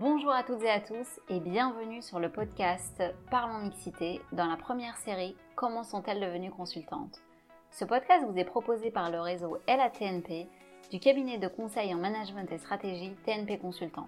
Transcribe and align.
Bonjour 0.00 0.30
à 0.30 0.44
toutes 0.44 0.62
et 0.62 0.70
à 0.70 0.78
tous 0.78 1.18
et 1.28 1.40
bienvenue 1.40 2.02
sur 2.02 2.20
le 2.20 2.30
podcast 2.30 3.02
Parlons 3.32 3.58
Mixité 3.58 4.20
dans 4.30 4.46
la 4.46 4.56
première 4.56 4.96
série 4.96 5.34
Comment 5.56 5.82
sont-elles 5.82 6.20
devenues 6.20 6.52
consultantes 6.52 7.20
Ce 7.72 7.84
podcast 7.84 8.24
vous 8.24 8.38
est 8.38 8.44
proposé 8.44 8.92
par 8.92 9.10
le 9.10 9.20
réseau 9.20 9.58
LATNP 9.66 10.46
du 10.92 11.00
cabinet 11.00 11.38
de 11.38 11.48
conseil 11.48 11.92
en 11.92 11.98
management 11.98 12.48
et 12.52 12.58
stratégie 12.58 13.16
TNP 13.26 13.58
Consultant. 13.58 14.06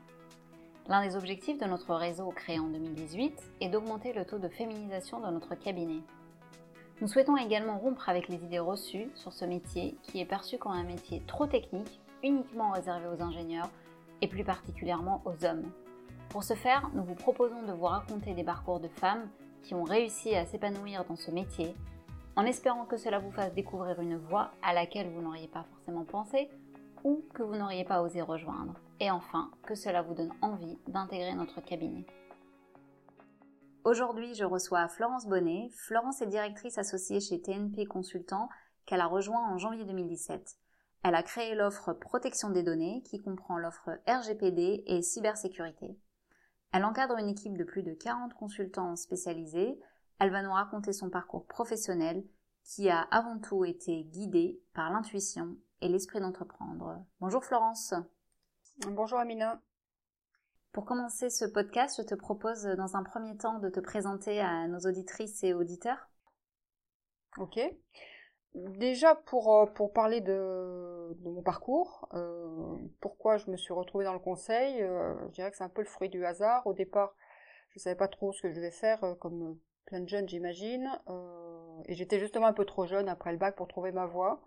L'un 0.87 1.05
des 1.05 1.16
objectifs 1.16 1.59
de 1.59 1.66
notre 1.66 1.93
réseau 1.96 2.29
créé 2.29 2.61
en 2.61 2.68
2018 2.68 3.43
est 3.61 3.68
d'augmenter 3.68 4.12
le 4.12 4.25
taux 4.25 4.38
de 4.38 4.48
féminisation 4.48 5.18
de 5.18 5.32
notre 5.32 5.57
cabinet. 5.57 6.02
Nous 7.00 7.09
souhaitons 7.09 7.36
également 7.36 7.79
rompre 7.79 8.09
avec 8.09 8.29
les 8.29 8.45
idées 8.45 8.61
reçues 8.61 9.11
sur 9.16 9.32
ce 9.32 9.45
métier 9.45 9.96
qui 10.04 10.20
est 10.20 10.25
perçu 10.25 10.57
comme 10.57 10.70
un 10.70 10.84
métier 10.84 11.25
trop 11.27 11.48
technique, 11.48 11.98
uniquement 12.22 12.70
réservé 12.70 13.09
aux 13.09 13.20
ingénieurs 13.20 13.70
et 14.20 14.29
plus 14.29 14.45
particulièrement 14.45 15.23
aux 15.24 15.45
hommes. 15.45 15.70
Pour 16.30 16.45
ce 16.45 16.55
faire, 16.55 16.91
nous 16.95 17.02
vous 17.02 17.15
proposons 17.15 17.62
de 17.62 17.73
vous 17.73 17.87
raconter 17.87 18.34
des 18.34 18.45
parcours 18.45 18.80
de 18.80 18.88
femmes 18.88 19.29
qui 19.62 19.74
ont 19.74 19.84
réussi 19.84 20.34
à 20.34 20.46
s'épanouir 20.46 21.05
dans 21.05 21.16
ce 21.16 21.30
métier, 21.30 21.74
en 22.37 22.45
espérant 22.45 22.84
que 22.84 22.96
cela 22.96 23.19
vous 23.19 23.33
fasse 23.33 23.52
découvrir 23.52 24.01
une 24.01 24.16
voie 24.16 24.52
à 24.62 24.73
laquelle 24.73 25.10
vous 25.10 25.23
n'auriez 25.23 25.48
pas 25.48 25.65
forcément 25.65 26.05
pensé 26.05 26.48
ou 27.05 27.24
que 27.34 27.43
vous 27.43 27.56
n'auriez 27.56 27.84
pas 27.84 28.02
osé 28.02 28.23
rejoindre. 28.23 28.74
Et 29.01 29.10
enfin, 29.10 29.51
que 29.65 29.74
cela 29.74 30.02
vous 30.02 30.15
donne 30.15 30.32
envie 30.43 30.79
d'intégrer 30.87 31.34
notre 31.34 31.60
cabinet. 31.60 32.07
Aujourd'hui, 33.84 34.34
je 34.34 34.45
reçois 34.45 34.88
Florence 34.88 35.27
Bonnet. 35.27 35.71
Florence 35.73 36.21
est 36.21 36.27
directrice 36.27 36.77
associée 36.77 37.21
chez 37.21 37.41
TNP 37.41 37.87
Consultant 37.87 38.48
qu'elle 38.84 39.01
a 39.01 39.07
rejoint 39.07 39.48
en 39.51 39.57
janvier 39.57 39.84
2017. 39.84 40.59
Elle 41.02 41.14
a 41.14 41.22
créé 41.22 41.54
l'offre 41.54 41.92
protection 41.95 42.50
des 42.50 42.62
données 42.62 43.02
qui 43.04 43.20
comprend 43.20 43.56
l'offre 43.56 43.98
RGPD 44.06 44.84
et 44.86 45.02
cybersécurité. 45.02 45.98
Elle 46.73 46.84
encadre 46.84 47.16
une 47.16 47.29
équipe 47.29 47.57
de 47.57 47.65
plus 47.65 47.82
de 47.82 47.95
40 47.95 48.34
consultants 48.34 48.95
spécialisés. 48.96 49.80
Elle 50.18 50.30
va 50.30 50.42
nous 50.42 50.52
raconter 50.52 50.92
son 50.92 51.09
parcours 51.09 51.46
professionnel 51.46 52.23
qui 52.65 52.90
a 52.90 53.01
avant 53.01 53.38
tout 53.38 53.65
été 53.65 54.04
guidé 54.04 54.60
par 54.74 54.92
l'intuition 54.92 55.57
et 55.80 55.88
l'esprit 55.88 56.20
d'entreprendre. 56.20 57.04
Bonjour 57.20 57.45
Florence. 57.45 57.95
Bonjour 58.87 59.18
Amina. 59.18 59.60
Pour 60.73 60.85
commencer 60.85 61.30
ce 61.30 61.46
podcast, 61.46 61.96
je 61.98 62.07
te 62.07 62.14
propose 62.14 62.62
dans 62.62 62.96
un 62.96 63.02
premier 63.02 63.37
temps 63.37 63.59
de 63.59 63.70
te 63.70 63.80
présenter 63.80 64.41
à 64.41 64.69
nos 64.69 64.78
auditrices 64.81 65.42
et 65.42 65.54
auditeurs. 65.54 66.09
Ok. 67.38 67.59
Déjà 68.54 69.15
pour, 69.15 69.54
euh, 69.54 69.66
pour 69.66 69.93
parler 69.93 70.20
de, 70.20 71.16
mon 71.22 71.41
parcours, 71.41 72.09
euh, 72.15 72.75
pourquoi 73.00 73.37
je 73.37 73.48
me 73.48 73.56
suis 73.56 73.72
retrouvée 73.72 74.04
dans 74.04 74.12
le 74.12 74.19
conseil, 74.19 74.82
euh, 74.82 75.15
je 75.28 75.34
dirais 75.34 75.50
que 75.53 75.56
c'est 75.56 75.65
un 75.65 75.69
peu 75.69 75.82
le 75.82 75.87
fruit 75.87 76.09
du 76.09 76.25
hasard. 76.26 76.66
Au 76.66 76.72
départ, 76.72 77.15
je 77.70 77.78
ne 77.78 77.81
savais 77.82 77.97
pas 77.97 78.09
trop 78.09 78.32
ce 78.32 78.42
que 78.42 78.50
je 78.50 78.56
devais 78.56 78.72
faire, 78.72 79.16
comme 79.20 79.56
plein 79.87 80.00
de 80.00 80.09
jeunes 80.09 80.28
j'imagine, 80.28 80.91
et 81.87 81.94
j'étais 81.94 82.19
justement 82.19 82.47
un 82.47 82.53
peu 82.53 82.65
trop 82.65 82.84
jeune 82.87 83.09
après 83.09 83.31
le 83.31 83.38
bac 83.38 83.54
pour 83.54 83.69
trouver 83.69 83.92
ma 83.92 84.06
voie. 84.06 84.41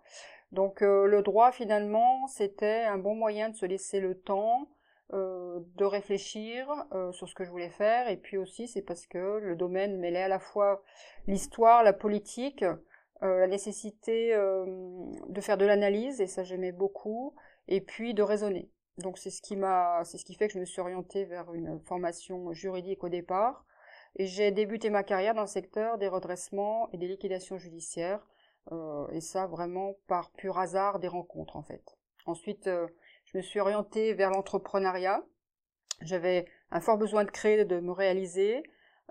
Donc 0.52 0.82
le 0.82 1.22
droit 1.22 1.50
finalement, 1.50 2.26
c'était 2.26 2.82
un 2.82 2.98
bon 2.98 3.14
moyen 3.14 3.48
de 3.48 3.56
se 3.56 3.64
laisser 3.64 4.00
le 4.00 4.18
temps, 4.18 4.68
de 5.10 5.84
réfléchir 5.84 6.68
sur 7.12 7.26
ce 7.28 7.34
que 7.34 7.44
je 7.44 7.50
voulais 7.50 7.70
faire 7.70 8.08
et 8.08 8.18
puis 8.18 8.36
aussi 8.36 8.68
c'est 8.68 8.82
parce 8.82 9.06
que 9.06 9.38
le 9.38 9.56
domaine 9.56 9.98
mêlait 9.98 10.24
à 10.24 10.28
la 10.28 10.38
fois 10.38 10.82
l'histoire, 11.26 11.82
la 11.82 11.94
politique, 11.94 12.64
euh, 13.24 13.40
la 13.40 13.46
nécessité 13.46 14.34
de 14.34 15.40
faire 15.40 15.56
de 15.56 15.64
l'analyse 15.64 16.20
et 16.20 16.26
ça 16.26 16.42
j'aimais 16.42 16.72
beaucoup 16.72 17.34
et 17.68 17.80
puis 17.80 18.14
de 18.14 18.22
raisonner. 18.22 18.70
Donc 18.98 19.18
c'est 19.18 19.30
ce 19.30 19.42
qui 19.42 19.56
m'a 19.56 20.04
c'est 20.04 20.18
ce 20.18 20.24
qui 20.24 20.34
fait 20.34 20.46
que 20.46 20.54
je 20.54 20.60
me 20.60 20.64
suis 20.64 20.80
orientée 20.80 21.24
vers 21.24 21.52
une 21.54 21.80
formation 21.80 22.52
juridique 22.52 23.02
au 23.02 23.08
départ 23.08 23.64
et 24.16 24.26
j'ai 24.26 24.52
débuté 24.52 24.90
ma 24.90 25.02
carrière 25.02 25.34
dans 25.34 25.40
le 25.40 25.48
secteur 25.48 25.98
des 25.98 26.08
redressements 26.08 26.88
et 26.92 26.98
des 26.98 27.08
liquidations 27.08 27.58
judiciaires 27.58 28.24
et 29.12 29.20
ça 29.20 29.46
vraiment 29.46 29.96
par 30.06 30.30
pur 30.32 30.58
hasard 30.58 30.98
des 30.98 31.08
rencontres 31.08 31.56
en 31.56 31.62
fait. 31.62 31.96
Ensuite 32.26 32.68
je 33.34 33.38
me 33.38 33.42
suis 33.42 33.60
orientée 33.60 34.14
vers 34.14 34.30
l'entrepreneuriat. 34.30 35.24
J'avais 36.02 36.46
un 36.70 36.80
fort 36.80 36.98
besoin 36.98 37.24
de 37.24 37.30
créer, 37.30 37.64
de 37.64 37.80
me 37.80 37.92
réaliser, 37.92 38.62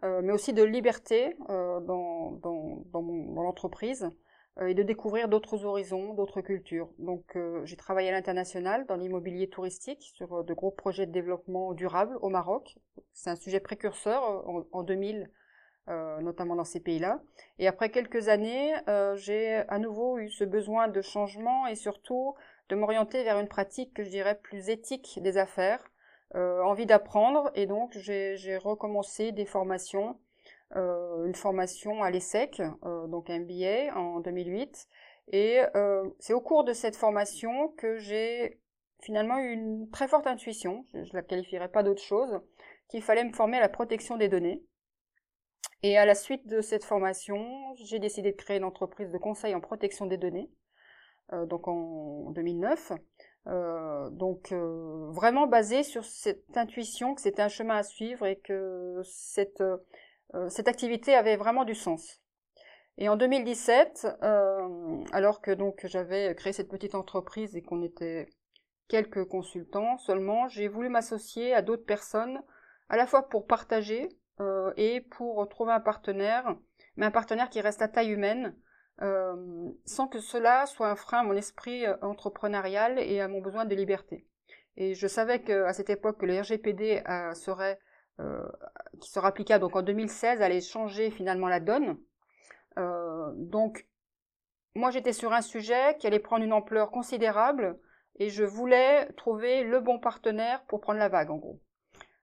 euh, 0.03 0.21
mais 0.21 0.33
aussi 0.33 0.53
de 0.53 0.63
liberté 0.63 1.35
euh, 1.49 1.79
dans, 1.79 2.31
dans, 2.31 2.83
dans, 2.91 3.41
l'entreprise 3.41 4.09
euh, 4.59 4.67
et 4.67 4.73
de 4.73 4.83
découvrir 4.83 5.29
d'autres 5.29 5.63
horizons, 5.63 6.13
d'autres 6.13 6.41
cultures. 6.41 6.89
Donc 6.99 7.37
j'ai 7.63 7.77
travaillé 7.77 8.09
à 8.09 8.11
l'international 8.11 8.85
dans 8.85 8.95
l'immobilier 8.95 9.47
touristique 9.47 10.01
sur 10.15 10.43
de 10.43 10.53
gros 10.53 10.71
projets 10.71 11.05
de 11.05 11.11
développement 11.11 11.73
durable 11.73 12.17
au 12.21 12.29
Maroc. 12.29 12.77
C'est 13.13 13.29
un 13.29 13.35
sujet 13.35 13.59
précurseur 13.59 14.23
en, 14.23 14.65
en 14.71 14.83
2000 14.83 15.29
euh, 15.89 16.21
notamment 16.21 16.55
dans 16.55 16.63
ces 16.63 16.79
pays-là. 16.79 17.21
Et 17.59 17.67
après 17.67 17.89
quelques 17.89 18.29
années, 18.29 18.73
j'ai 19.15 19.55
à 19.67 19.79
nouveau 19.79 20.17
eu 20.17 20.29
ce 20.29 20.45
besoin 20.45 20.87
de 20.87 21.01
changement 21.01 21.67
et 21.67 21.75
surtout 21.75 22.35
de 22.69 22.75
m'orienter 22.75 23.23
vers 23.23 23.37
une 23.37 23.49
pratique 23.49 23.93
que 23.93 24.03
je 24.03 24.09
dirais 24.09 24.39
plus 24.41 24.69
éthique 24.69 25.19
des 25.21 25.37
affaires, 25.37 25.83
envie 26.35 26.85
d'apprendre 26.85 27.51
et 27.55 27.65
donc 27.65 27.97
j'ai 27.97 28.57
recommencé 28.57 29.31
des 29.31 29.45
formations, 29.45 30.19
euh, 30.75 31.25
une 31.25 31.35
formation 31.35 32.03
à 32.03 32.09
l'ESSEC, 32.09 32.61
euh, 32.85 33.07
donc 33.07 33.29
un 33.29 33.39
MBA 33.39 33.95
en 33.95 34.19
2008 34.19 34.87
et 35.31 35.61
euh, 35.75 36.09
c'est 36.19 36.33
au 36.33 36.41
cours 36.41 36.63
de 36.63 36.73
cette 36.73 36.95
formation 36.95 37.69
que 37.77 37.97
j'ai 37.97 38.59
finalement 39.01 39.37
eu 39.37 39.51
une 39.51 39.89
très 39.91 40.07
forte 40.07 40.27
intuition, 40.27 40.85
je, 40.93 41.03
je 41.03 41.13
la 41.13 41.21
qualifierais 41.21 41.69
pas 41.69 41.83
d'autre 41.83 42.01
chose, 42.01 42.41
qu'il 42.87 43.01
fallait 43.01 43.23
me 43.23 43.33
former 43.33 43.57
à 43.57 43.61
la 43.61 43.69
protection 43.69 44.17
des 44.17 44.29
données. 44.29 44.63
Et 45.81 45.97
à 45.97 46.05
la 46.05 46.15
suite 46.15 46.47
de 46.47 46.61
cette 46.61 46.85
formation, 46.85 47.45
j'ai 47.75 47.99
décidé 47.99 48.31
de 48.31 48.37
créer 48.37 48.57
une 48.57 48.63
entreprise 48.63 49.11
de 49.11 49.17
conseil 49.17 49.53
en 49.53 49.59
protection 49.59 50.05
des 50.05 50.17
données 50.17 50.49
euh, 51.31 51.45
donc 51.45 51.67
en 51.67 52.31
2009. 52.31 52.93
Euh, 53.47 54.09
donc 54.09 54.53
euh, 54.53 55.09
vraiment 55.11 55.47
basé 55.47 55.83
sur 55.83 56.05
cette 56.05 56.55
intuition 56.55 57.13
que 57.13 57.19
c'était 57.19 57.41
un 57.41 57.49
chemin 57.49 57.75
à 57.75 57.83
suivre 57.83 58.25
et 58.25 58.37
que 58.37 59.01
cette, 59.03 59.61
euh, 59.61 60.49
cette 60.49 60.69
activité 60.69 61.13
avait 61.13 61.35
vraiment 61.35 61.65
du 61.65 61.75
sens. 61.75 62.21
Et 62.97 63.09
en 63.09 63.17
2017, 63.17 64.07
euh, 64.21 65.03
alors 65.11 65.41
que 65.41 65.51
donc 65.51 65.85
j'avais 65.85 66.33
créé 66.35 66.53
cette 66.53 66.69
petite 66.69 66.95
entreprise 66.95 67.55
et 67.55 67.61
qu'on 67.61 67.81
était 67.81 68.29
quelques 68.87 69.25
consultants 69.25 69.97
seulement, 69.97 70.47
j'ai 70.47 70.67
voulu 70.67 70.89
m'associer 70.89 71.53
à 71.53 71.61
d'autres 71.61 71.85
personnes, 71.85 72.41
à 72.87 72.97
la 72.97 73.07
fois 73.07 73.27
pour 73.29 73.47
partager 73.47 74.09
et 74.75 75.01
pour 75.11 75.47
trouver 75.47 75.71
un 75.71 75.79
partenaire, 75.79 76.55
mais 76.97 77.05
un 77.05 77.11
partenaire 77.11 77.49
qui 77.49 77.61
reste 77.61 77.81
à 77.81 77.87
taille 77.87 78.09
humaine, 78.09 78.55
euh, 79.01 79.71
sans 79.85 80.07
que 80.07 80.19
cela 80.19 80.65
soit 80.67 80.89
un 80.89 80.95
frein 80.95 81.19
à 81.19 81.23
mon 81.23 81.33
esprit 81.33 81.85
euh, 81.85 81.95
entrepreneurial 82.01 82.99
et 82.99 83.21
à 83.21 83.27
mon 83.27 83.41
besoin 83.41 83.65
de 83.65 83.75
liberté. 83.75 84.27
Et 84.77 84.93
je 84.93 85.07
savais 85.07 85.41
qu'à 85.41 85.73
cette 85.73 85.89
époque 85.89 86.19
que 86.19 86.25
le 86.25 86.39
RGPD 86.39 87.03
euh, 87.07 87.33
serait, 87.33 87.79
qui 89.01 89.09
sera 89.09 89.29
applicable 89.29 89.61
donc 89.61 89.75
en 89.75 89.81
2016 89.81 90.41
allait 90.41 90.61
changer 90.61 91.09
finalement 91.09 91.47
la 91.47 91.59
donne. 91.59 91.97
Donc 92.77 93.87
moi 94.75 94.91
j'étais 94.91 95.13
sur 95.13 95.33
un 95.33 95.41
sujet 95.41 95.97
qui 95.99 96.05
allait 96.05 96.19
prendre 96.19 96.43
une 96.43 96.53
ampleur 96.53 96.91
considérable 96.91 97.79
et 98.19 98.29
je 98.29 98.43
voulais 98.43 99.11
trouver 99.13 99.63
le 99.63 99.79
bon 99.79 99.99
partenaire 99.99 100.63
pour 100.65 100.79
prendre 100.79 100.99
la 100.99 101.09
vague 101.09 101.31
en 101.31 101.37
gros. 101.37 101.59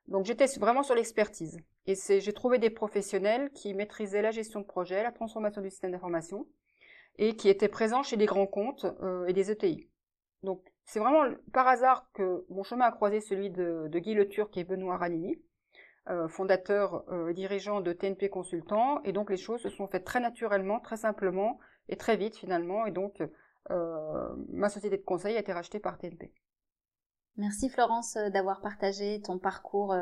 Donc 0.07 0.27
j'étais 0.27 0.47
vraiment 0.59 0.85
sur 0.85 0.95
l'expertise. 0.95 1.59
Et 1.87 1.95
j'ai 2.21 2.33
trouvé 2.33 2.59
des 2.59 2.71
professionnels 2.71 3.51
qui 3.51 3.75
maîtrisaient 3.75 4.23
la 4.23 4.31
gestion 4.31 4.61
de 4.61 4.67
projet, 4.67 5.03
la 5.03 5.13
transformation 5.13 5.61
du 5.61 5.71
système 5.71 5.91
d'information, 5.91 6.47
et 7.17 7.37
qui 7.37 7.49
étaient 7.49 7.69
présents 7.69 8.03
chez 8.03 8.17
des 8.17 8.27
grands 8.27 8.47
comptes 8.47 8.87
euh, 9.03 9.27
et 9.27 9.33
des 9.33 9.51
ETI. 9.51 9.89
Donc 10.43 10.63
c'est 10.85 11.01
vraiment 11.01 11.25
par 11.53 11.69
hasard 11.69 12.11
que 12.15 12.45
mon 12.49 12.63
chemin 12.63 12.87
a 12.87 12.93
croisé 12.93 13.21
celui 13.21 13.51
de, 13.51 13.89
Guy 13.93 14.15
Le 14.15 14.29
Turc 14.29 14.57
et 14.57 14.65
Benoît 14.65 14.97
Ranini, 14.97 15.41
euh, 16.09 16.29
fondateur 16.29 17.05
euh, 17.13 17.29
et 17.29 17.35
dirigeant 17.35 17.81
de 17.81 17.93
TNP 17.93 18.31
Consultant, 18.31 19.03
et 19.05 19.13
donc 19.13 19.31
les 19.31 19.37
choses 19.37 19.61
se 19.61 19.69
sont 19.69 19.87
faites 19.87 20.05
très 20.05 20.21
naturellement, 20.21 20.81
très 20.81 20.97
simplement 20.97 21.59
et 21.89 21.97
très 21.97 22.17
vite 22.17 22.37
finalement, 22.37 22.87
et 22.87 22.91
donc 22.91 23.23
ma 24.49 24.69
société 24.69 24.97
de 24.97 25.05
conseil 25.05 25.37
a 25.37 25.41
été 25.41 25.53
rachetée 25.53 25.79
par 25.79 25.97
TNP. 25.97 26.33
Merci 27.37 27.69
Florence 27.69 28.15
d'avoir 28.33 28.61
partagé 28.61 29.21
ton 29.21 29.39
parcours 29.39 29.95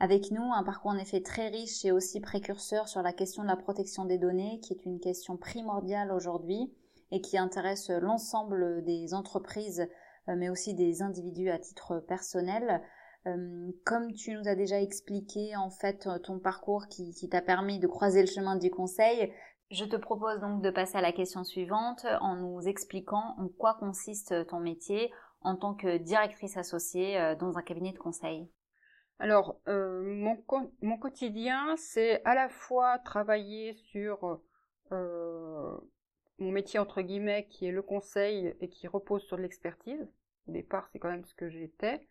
avec 0.00 0.30
nous, 0.30 0.52
un 0.52 0.64
parcours 0.64 0.90
en 0.90 0.98
effet 0.98 1.20
très 1.20 1.48
riche 1.48 1.84
et 1.84 1.92
aussi 1.92 2.20
précurseur 2.20 2.88
sur 2.88 3.02
la 3.02 3.12
question 3.12 3.42
de 3.42 3.48
la 3.48 3.56
protection 3.56 4.04
des 4.04 4.18
données, 4.18 4.60
qui 4.60 4.72
est 4.72 4.84
une 4.84 4.98
question 4.98 5.36
primordiale 5.36 6.12
aujourd'hui 6.12 6.72
et 7.10 7.20
qui 7.20 7.38
intéresse 7.38 7.90
l'ensemble 7.90 8.82
des 8.84 9.14
entreprises, 9.14 9.86
euh, 10.28 10.34
mais 10.36 10.48
aussi 10.48 10.74
des 10.74 11.02
individus 11.02 11.50
à 11.50 11.58
titre 11.58 12.00
personnel. 12.00 12.82
Euh, 13.26 13.70
comme 13.84 14.12
tu 14.12 14.34
nous 14.34 14.48
as 14.48 14.56
déjà 14.56 14.80
expliqué 14.80 15.56
en 15.56 15.70
fait 15.70 16.08
ton 16.24 16.38
parcours 16.38 16.88
qui, 16.88 17.28
t'a 17.30 17.40
permis 17.40 17.78
de 17.78 17.86
croiser 17.86 18.20
le 18.20 18.26
chemin 18.26 18.56
du 18.56 18.70
conseil, 18.70 19.32
je 19.70 19.84
te 19.84 19.96
propose 19.96 20.40
donc 20.40 20.60
de 20.60 20.70
passer 20.70 20.98
à 20.98 21.00
la 21.00 21.12
question 21.12 21.42
suivante 21.44 22.04
en 22.20 22.36
nous 22.36 22.60
expliquant 22.66 23.34
en 23.38 23.48
quoi 23.48 23.74
consiste 23.74 24.46
ton 24.48 24.60
métier 24.60 25.10
en 25.40 25.56
tant 25.56 25.74
que 25.74 25.98
directrice 25.98 26.56
associée 26.56 27.18
euh, 27.18 27.34
dans 27.34 27.56
un 27.56 27.62
cabinet 27.62 27.92
de 27.92 27.98
conseil. 27.98 28.50
Alors, 29.18 29.60
mon, 29.66 30.42
mon, 30.82 30.98
quotidien, 30.98 31.76
c'est 31.76 32.22
à 32.24 32.34
la 32.34 32.48
fois 32.48 32.98
travailler 32.98 33.74
sur 33.74 34.40
mon 34.90 36.50
métier 36.50 36.78
entre 36.78 37.00
guillemets 37.00 37.46
qui 37.48 37.66
est 37.66 37.72
le 37.72 37.82
conseil 37.82 38.54
et 38.60 38.68
qui 38.68 38.86
repose 38.86 39.22
sur 39.22 39.36
l'expertise. 39.36 40.08
Au 40.48 40.52
départ, 40.52 40.88
c'est 40.92 40.98
quand 40.98 41.10
même 41.10 41.24
ce 41.24 41.34
que 41.34 41.48
j'étais. 41.48 42.06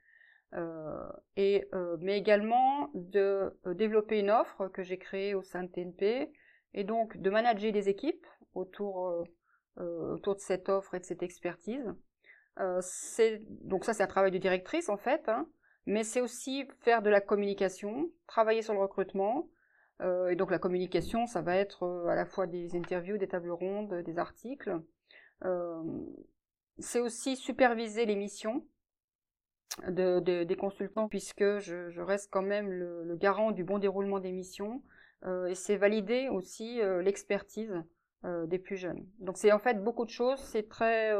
Euh, 0.56 1.10
et 1.36 1.68
euh, 1.74 1.98
mais 2.00 2.18
également 2.18 2.92
de 2.94 3.58
euh, 3.66 3.74
développer 3.74 4.20
une 4.20 4.30
offre 4.30 4.68
que 4.68 4.84
j'ai 4.84 5.00
créée 5.00 5.34
au 5.34 5.42
sein 5.42 5.64
de 5.64 5.68
TNP 5.68 6.32
et 6.76 6.84
donc 6.84 7.18
de 7.18 7.30
manager 7.32 7.72
des 7.72 7.90
équipes 7.90 8.26
autour 8.54 9.26
de 9.78 10.36
cette 10.38 10.70
offre 10.70 10.94
et 10.94 11.00
de 11.00 11.06
cette 11.06 11.24
expertise. 11.24 11.96
donc 12.58 13.84
ça 13.84 13.94
c'est 13.94 14.04
un 14.04 14.08
travail 14.08 14.30
de 14.30 14.38
directrice 14.38 14.90
en 14.90 14.98
fait, 14.98 15.28
hein, 15.28 15.48
mais 15.86 16.04
c'est 16.04 16.22
aussi 16.22 16.66
faire 16.82 17.02
de 17.02 17.10
la 17.10 17.22
communication, 17.22 18.10
travailler 18.28 18.62
sur 18.62 18.74
le 18.74 18.80
recrutement, 18.80 19.48
euh, 20.02 20.30
et 20.30 20.36
donc 20.36 20.52
la 20.52 20.60
communication, 20.60 21.28
ça 21.28 21.42
va 21.42 21.56
être 21.56 21.84
euh, 21.84 22.08
à 22.08 22.16
la 22.16 22.26
fois 22.26 22.48
des 22.48 22.76
interviews, 22.76 23.18
des 23.18 23.28
tables 23.28 23.52
rondes, 23.52 23.94
des 24.04 24.18
articles. 24.18 24.82
Euh, 25.46 25.84
c'est 26.80 27.00
aussi 27.00 27.36
superviser 27.36 28.06
les 28.06 28.16
missions 28.16 28.66
de, 29.88 30.20
des 30.20 30.56
consultants 30.56 31.08
puisque 31.08 31.60
je, 31.60 32.02
reste 32.02 32.30
quand 32.32 32.42
même 32.42 32.72
le, 32.72 33.16
garant 33.16 33.52
du 33.52 33.64
bon 33.64 33.80
déroulement 33.80 34.20
des 34.20 34.32
missions 34.32 34.84
et 35.48 35.56
c'est 35.56 35.78
valider 35.78 36.28
aussi 36.28 36.82
l'expertise 37.02 37.74
des 38.24 38.60
plus 38.60 38.76
jeunes. 38.76 39.08
Donc 39.20 39.38
c'est 39.38 39.54
en 39.54 39.60
fait 39.60 39.82
beaucoup 39.82 40.06
de 40.06 40.10
choses, 40.10 40.40
c'est 40.40 40.68
très 40.68 41.14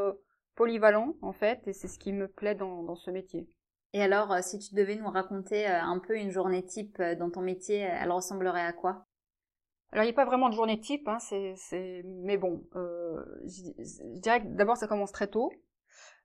polyvalent 0.56 1.16
en 1.22 1.32
fait 1.32 1.66
et 1.66 1.72
c'est 1.72 1.88
ce 1.88 1.98
qui 1.98 2.12
me 2.12 2.28
plaît 2.28 2.54
dans 2.54 2.94
ce 2.96 3.10
métier. 3.10 3.48
Et 3.94 4.02
alors, 4.02 4.32
euh, 4.32 4.40
si 4.42 4.58
tu 4.58 4.74
devais 4.74 4.96
nous 4.96 5.08
raconter 5.08 5.68
euh, 5.68 5.80
un 5.80 6.00
peu 6.00 6.16
une 6.18 6.32
journée 6.32 6.66
type 6.66 6.98
euh, 6.98 7.14
dans 7.14 7.30
ton 7.30 7.42
métier, 7.42 7.76
elle 7.76 8.10
ressemblerait 8.10 8.66
à 8.66 8.72
quoi? 8.72 9.06
Alors, 9.92 10.02
il 10.02 10.08
n'y 10.08 10.12
a 10.12 10.16
pas 10.16 10.24
vraiment 10.24 10.48
de 10.48 10.54
journée 10.54 10.80
type, 10.80 11.06
hein, 11.06 11.18
mais 12.04 12.36
bon, 12.36 12.66
je, 12.74 14.18
dirais 14.18 14.42
que 14.42 14.48
d'abord, 14.48 14.76
ça 14.76 14.88
commence 14.88 15.12
très 15.12 15.28
tôt. 15.28 15.52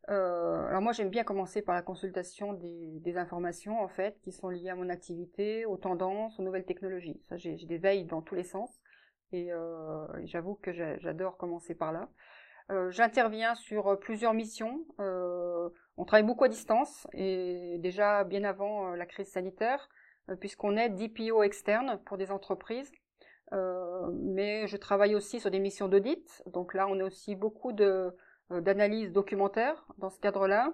alors 0.07 0.81
moi, 0.81 0.91
j'aime 0.91 1.11
bien 1.11 1.23
commencer 1.23 1.61
par 1.61 1.75
la 1.75 1.83
consultation 1.83 2.53
des, 2.53 3.15
informations, 3.15 3.79
en 3.79 3.87
fait, 3.87 4.19
qui 4.23 4.31
sont 4.31 4.49
liées 4.49 4.71
à 4.71 4.75
mon 4.75 4.89
activité, 4.89 5.67
aux 5.67 5.77
tendances, 5.77 6.39
aux 6.39 6.43
nouvelles 6.43 6.65
technologies. 6.65 7.21
Ça, 7.29 7.37
j'ai, 7.37 7.57
des 7.57 7.77
veilles 7.77 8.05
dans 8.05 8.23
tous 8.23 8.33
les 8.33 8.43
sens, 8.43 8.71
et 9.31 9.51
j'avoue 10.23 10.55
que 10.55 10.73
j'adore 10.73 11.37
commencer 11.37 11.75
par 11.75 11.91
là. 11.91 12.09
J'interviens 12.89 13.55
sur 13.55 13.99
plusieurs 13.99 14.33
missions. 14.33 14.85
On 15.99 16.05
travaille 16.05 16.25
beaucoup 16.25 16.45
à 16.45 16.47
distance 16.47 17.07
et 17.11 17.75
déjà 17.79 18.23
bien 18.23 18.45
avant 18.45 18.93
euh, 18.93 18.95
la 18.95 19.05
crise 19.05 19.27
sanitaire, 19.27 19.89
euh, 20.29 20.37
puisqu'on 20.37 20.77
est 20.77 20.87
DPO 20.87 21.43
externe 21.43 21.99
pour 22.05 22.17
des 22.17 22.31
entreprises. 22.31 22.89
Euh, 23.51 24.07
mais 24.13 24.65
je 24.67 24.77
travaille 24.77 25.13
aussi 25.13 25.41
sur 25.41 25.51
des 25.51 25.59
missions 25.59 25.89
d'audit. 25.89 26.41
Donc 26.45 26.73
là, 26.73 26.87
on 26.87 26.97
a 27.01 27.03
aussi 27.03 27.35
beaucoup 27.35 27.73
de 27.73 28.15
d'analyse 28.49 29.11
documentaire 29.11 29.85
dans 29.99 30.09
ce 30.09 30.19
cadre-là. 30.19 30.73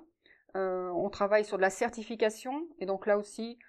on 0.53 1.09
travaille 1.09 1.43
sur 1.43 1.57
de 1.57 1.61
la 1.61 1.69
certification 1.69 2.65
et 2.79 2.85
donc 2.85 3.05
là 3.05 3.17
aussi, 3.17 3.59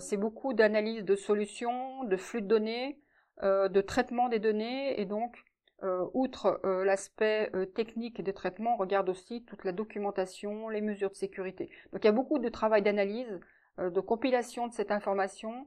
c'est 0.00 0.18
beaucoup 0.18 0.52
d'analyse 0.52 1.02
de 1.02 1.16
solutions, 1.16 2.04
de 2.04 2.18
flux 2.18 2.42
de 2.42 2.46
données, 2.46 3.00
de 3.40 3.80
traitement 3.80 4.28
des 4.28 4.38
données 4.38 5.00
et 5.00 5.06
donc 5.06 5.42
euh, 5.84 6.06
outre 6.14 6.60
euh, 6.64 6.82
l'aspect 6.82 7.50
euh, 7.54 7.66
technique 7.66 8.22
des 8.22 8.32
traitements, 8.32 8.74
on 8.74 8.78
regarde 8.78 9.10
aussi 9.10 9.44
toute 9.44 9.64
la 9.64 9.72
documentation, 9.72 10.70
les 10.70 10.80
mesures 10.80 11.10
de 11.10 11.14
sécurité. 11.14 11.68
Donc 11.92 12.02
il 12.02 12.06
y 12.06 12.08
a 12.08 12.12
beaucoup 12.12 12.38
de 12.38 12.48
travail 12.48 12.82
d'analyse, 12.82 13.40
de 13.78 14.00
compilation 14.00 14.68
de 14.68 14.72
cette 14.72 14.92
information 14.92 15.66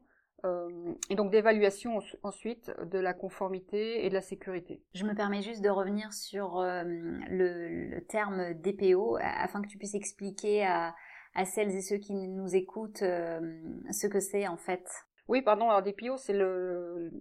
et 1.10 1.16
donc 1.16 1.30
d'évaluation 1.30 2.00
ensuite 2.24 2.72
de 2.90 3.00
la 3.00 3.14
conformité 3.14 4.06
et 4.06 4.10
de 4.10 4.14
la 4.14 4.22
sécurité. 4.22 4.82
Je 4.94 5.04
me 5.04 5.14
permets 5.14 5.42
juste 5.42 5.62
de 5.62 5.70
revenir 5.70 6.14
sur 6.14 6.62
le, 6.62 8.00
terme 8.08 8.54
DPO 8.54 9.18
afin 9.20 9.62
que 9.62 9.68
tu 9.68 9.78
puisses 9.78 9.96
expliquer 9.96 10.66
à, 10.66 10.96
à 11.36 11.44
celles 11.44 11.76
et 11.76 11.82
ceux 11.82 11.98
qui 11.98 12.14
nous 12.14 12.56
écoutent 12.56 13.04
ce 13.04 14.08
que 14.08 14.22
c'est 14.22 14.48
en 14.48 14.56
fait. 14.56 14.88
Oui, 15.28 15.42
pardon, 15.42 15.70
alors 15.70 15.82
DPO, 15.82 16.18
c'est 16.18 16.34
le, 16.34 17.12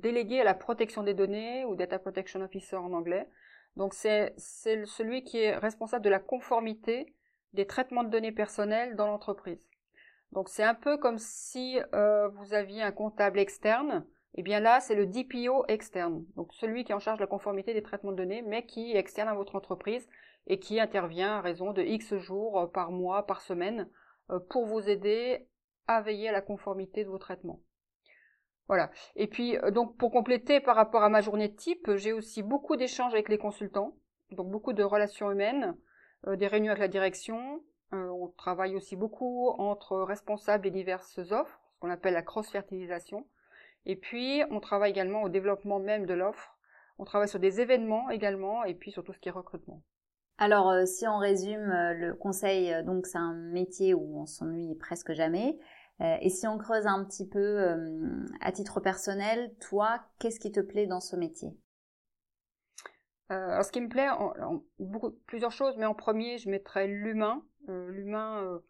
délégué 0.00 0.40
à 0.40 0.44
la 0.44 0.54
protection 0.54 1.02
des 1.02 1.14
données, 1.14 1.64
ou 1.64 1.76
Data 1.76 1.98
Protection 1.98 2.40
Officer 2.40 2.76
en 2.76 2.92
anglais. 2.92 3.28
Donc 3.76 3.94
c'est 3.94 4.34
celui 4.38 5.22
qui 5.22 5.38
est 5.38 5.56
responsable 5.56 6.04
de 6.04 6.10
la 6.10 6.18
conformité 6.18 7.14
des 7.52 7.66
traitements 7.66 8.04
de 8.04 8.10
données 8.10 8.32
personnelles 8.32 8.96
dans 8.96 9.06
l'entreprise. 9.06 9.68
Donc 10.32 10.48
c'est 10.48 10.64
un 10.64 10.74
peu 10.74 10.96
comme 10.96 11.18
si 11.18 11.78
euh, 11.94 12.28
vous 12.28 12.54
aviez 12.54 12.82
un 12.82 12.90
comptable 12.90 13.38
externe, 13.38 14.04
et 14.34 14.40
eh 14.40 14.42
bien 14.42 14.60
là 14.60 14.80
c'est 14.80 14.94
le 14.94 15.06
DPO 15.06 15.64
externe, 15.68 16.24
donc 16.36 16.52
celui 16.52 16.84
qui 16.84 16.92
est 16.92 16.94
en 16.94 17.00
charge 17.00 17.18
de 17.18 17.22
la 17.22 17.28
conformité 17.28 17.72
des 17.74 17.82
traitements 17.82 18.12
de 18.12 18.16
données, 18.16 18.42
mais 18.42 18.66
qui 18.66 18.92
est 18.92 18.98
externe 18.98 19.28
à 19.28 19.34
votre 19.34 19.54
entreprise 19.54 20.06
et 20.46 20.58
qui 20.58 20.80
intervient 20.80 21.36
à 21.36 21.40
raison 21.40 21.72
de 21.72 21.82
X 21.82 22.16
jours 22.16 22.60
euh, 22.60 22.66
par 22.66 22.90
mois, 22.90 23.26
par 23.26 23.40
semaine, 23.40 23.88
euh, 24.30 24.38
pour 24.50 24.66
vous 24.66 24.88
aider 24.88 25.46
à 25.86 26.00
veiller 26.00 26.28
à 26.28 26.32
la 26.32 26.42
conformité 26.42 27.04
de 27.04 27.08
vos 27.08 27.18
traitements. 27.18 27.60
Voilà. 28.68 28.90
Et 29.14 29.28
puis, 29.28 29.56
euh, 29.58 29.70
donc, 29.70 29.96
pour 29.96 30.10
compléter 30.10 30.60
par 30.60 30.76
rapport 30.76 31.02
à 31.02 31.08
ma 31.08 31.20
journée 31.20 31.48
de 31.48 31.56
type, 31.56 31.90
j'ai 31.96 32.12
aussi 32.12 32.42
beaucoup 32.42 32.76
d'échanges 32.76 33.14
avec 33.14 33.28
les 33.28 33.38
consultants, 33.38 33.96
donc 34.32 34.50
beaucoup 34.50 34.72
de 34.72 34.82
relations 34.82 35.30
humaines, 35.30 35.76
euh, 36.26 36.36
des 36.36 36.48
réunions 36.48 36.72
avec 36.72 36.80
la 36.80 36.88
direction. 36.88 37.62
Euh, 37.92 38.08
on 38.08 38.28
travaille 38.28 38.74
aussi 38.74 38.96
beaucoup 38.96 39.50
entre 39.58 39.98
responsables 39.98 40.64
des 40.64 40.72
diverses 40.72 41.18
offres, 41.30 41.60
ce 41.74 41.78
qu'on 41.78 41.90
appelle 41.90 42.14
la 42.14 42.22
cross-fertilisation. 42.22 43.26
Et 43.84 43.94
puis, 43.94 44.42
on 44.50 44.58
travaille 44.58 44.90
également 44.90 45.22
au 45.22 45.28
développement 45.28 45.78
même 45.78 46.06
de 46.06 46.14
l'offre. 46.14 46.58
On 46.98 47.04
travaille 47.04 47.28
sur 47.28 47.38
des 47.38 47.60
événements 47.60 48.10
également, 48.10 48.64
et 48.64 48.74
puis 48.74 48.90
sur 48.90 49.04
tout 49.04 49.12
ce 49.12 49.20
qui 49.20 49.28
est 49.28 49.32
recrutement. 49.32 49.82
Alors, 50.38 50.72
si 50.86 51.06
on 51.06 51.18
résume, 51.18 51.68
le 51.68 52.14
conseil, 52.14 52.74
donc 52.84 53.06
c'est 53.06 53.18
un 53.18 53.34
métier 53.34 53.94
où 53.94 54.20
on 54.20 54.26
s'ennuie 54.26 54.74
presque 54.74 55.12
jamais. 55.12 55.56
Euh, 56.00 56.16
et 56.20 56.28
si 56.28 56.46
on 56.46 56.58
creuse 56.58 56.86
un 56.86 57.04
petit 57.04 57.26
peu 57.26 57.38
euh, 57.38 58.26
à 58.40 58.52
titre 58.52 58.80
personnel, 58.80 59.54
toi, 59.60 60.00
qu'est-ce 60.18 60.40
qui 60.40 60.52
te 60.52 60.60
plaît 60.60 60.86
dans 60.86 61.00
ce 61.00 61.16
métier? 61.16 61.56
Euh, 63.30 63.50
alors, 63.50 63.64
ce 63.64 63.72
qui 63.72 63.80
me 63.80 63.88
plaît, 63.88 64.08
plusieurs 65.26 65.52
choses, 65.52 65.76
mais 65.78 65.86
en 65.86 65.94
premier, 65.94 66.38
je 66.38 66.50
mettrais 66.50 66.86
l'humain, 66.86 67.42
l'humain 67.66 68.60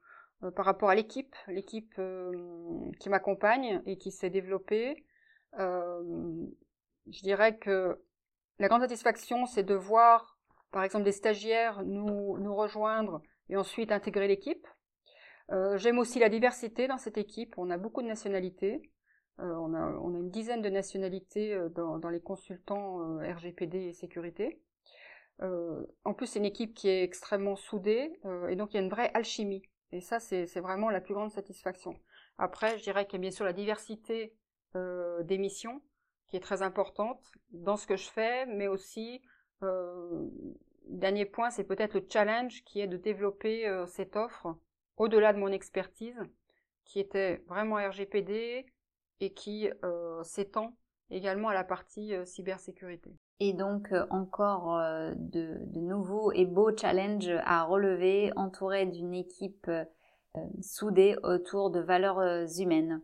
par 0.54 0.64
rapport 0.64 0.88
à 0.88 0.94
l'équipe, 0.94 1.34
l'équipe 1.48 2.00
qui 3.00 3.08
m'accompagne 3.10 3.82
et 3.84 3.98
qui 3.98 4.10
s'est 4.10 4.30
développée. 4.30 5.04
je 5.58 7.22
dirais 7.22 7.58
que 7.58 8.02
la 8.58 8.68
grande 8.68 8.80
satisfaction, 8.80 9.44
c'est 9.44 9.62
de 9.62 9.74
voir, 9.74 10.38
par 10.70 10.84
exemple, 10.84 11.04
des 11.04 11.12
stagiaires 11.12 11.82
nous, 11.84 12.38
nous 12.38 12.54
rejoindre 12.54 13.20
et 13.50 13.56
ensuite 13.56 13.92
intégrer 13.92 14.28
l'équipe. 14.28 14.66
Euh, 15.52 15.78
j'aime 15.78 15.98
aussi 15.98 16.18
la 16.18 16.28
diversité 16.28 16.88
dans 16.88 16.98
cette 16.98 17.18
équipe. 17.18 17.54
On 17.56 17.70
a 17.70 17.78
beaucoup 17.78 18.02
de 18.02 18.08
nationalités. 18.08 18.82
Euh, 19.38 19.54
on, 19.54 19.74
a, 19.74 20.18
une 20.18 20.30
dizaine 20.30 20.62
de 20.62 20.70
nationalités 20.70 21.54
euh, 21.54 21.68
dans 21.68 22.08
les 22.08 22.20
consultants 22.20 23.18
RGPD 23.18 23.78
et 23.78 23.92
sécurité. 23.92 24.62
en 25.40 26.14
plus, 26.14 26.26
c'est 26.26 26.38
une 26.38 26.46
équipe 26.46 26.74
qui 26.74 26.88
est 26.88 27.02
extrêmement 27.02 27.56
soudée 27.56 28.18
et 28.48 28.56
donc 28.56 28.72
il 28.72 28.78
y 28.78 28.80
a 28.80 28.82
une 28.82 28.90
vraie 28.90 29.10
alchimie. 29.14 29.62
Et 29.92 30.00
ça, 30.00 30.18
c'est 30.18 30.60
vraiment 30.60 30.90
la 30.90 31.00
plus 31.00 31.14
grande 31.14 31.30
satisfaction. 31.30 31.94
Après, 32.38 32.78
je 32.78 32.82
dirais 32.82 33.06
qu'il 33.06 33.18
y 33.18 33.20
a 33.20 33.24
bien 33.26 33.30
sûr 33.30 33.44
la 33.44 33.52
diversité 33.52 34.34
des 34.74 35.38
missions 35.38 35.80
qui 36.26 36.36
est 36.36 36.40
très 36.40 36.62
importante 36.62 37.22
dans 37.50 37.76
ce 37.76 37.86
que 37.86 37.96
je 37.96 38.08
fais, 38.08 38.46
mais 38.46 38.66
aussi, 38.66 39.20
dernier 40.88 41.26
point, 41.26 41.50
c'est 41.50 41.64
peut-être 41.64 41.94
le 41.94 42.06
challenge 42.10 42.64
qui 42.64 42.80
est 42.80 42.88
de 42.88 42.96
développer 42.96 43.70
cette 43.86 44.16
offre 44.16 44.56
au-delà 44.96 45.32
de 45.32 45.38
mon 45.38 45.48
expertise, 45.48 46.18
qui 46.84 47.00
était 47.00 47.42
vraiment 47.48 47.76
RGPD 47.76 48.66
et 49.20 49.32
qui 49.32 49.68
euh, 49.84 50.22
s'étend 50.22 50.76
également 51.10 51.48
à 51.48 51.54
la 51.54 51.64
partie 51.64 52.14
euh, 52.14 52.24
cybersécurité. 52.24 53.16
Et 53.40 53.52
donc 53.52 53.92
euh, 53.92 54.06
encore 54.10 54.80
de, 55.16 55.58
nouveaux 55.78 56.32
et 56.32 56.46
beaux 56.46 56.74
challenges 56.74 57.32
à 57.44 57.64
relever, 57.64 58.32
entouré 58.36 58.86
d'une 58.86 59.14
équipe 59.14 59.70
soudée 60.60 61.16
autour 61.22 61.70
de 61.70 61.80
valeurs 61.80 62.20
humaines. 62.58 63.00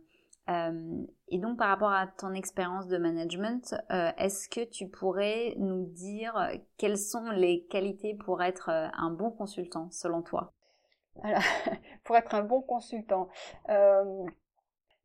et 0.47 1.39
donc 1.39 1.57
par 1.57 1.69
rapport 1.69 1.91
à 1.91 2.05
ton 2.05 2.33
expérience 2.33 2.87
de 2.87 2.97
management, 2.97 3.75
est-ce 3.89 4.47
que 4.49 4.63
tu 4.63 4.87
pourrais 4.87 5.55
nous 5.57 5.85
dire 5.85 6.35
quelles 6.77 6.97
sont 6.97 7.31
les 7.31 7.65
qualités 7.65 8.15
pour 8.15 8.43
être 8.43 8.69
un 8.69 9.09
bon 9.09 9.31
consultant 9.31 9.89
selon 9.89 10.21
toi? 10.21 10.53
pour 12.03 12.17
être 12.17 12.35
un 12.35 12.43
bon 12.43 12.61
consultant, 12.61 13.29
euh, 13.69 14.25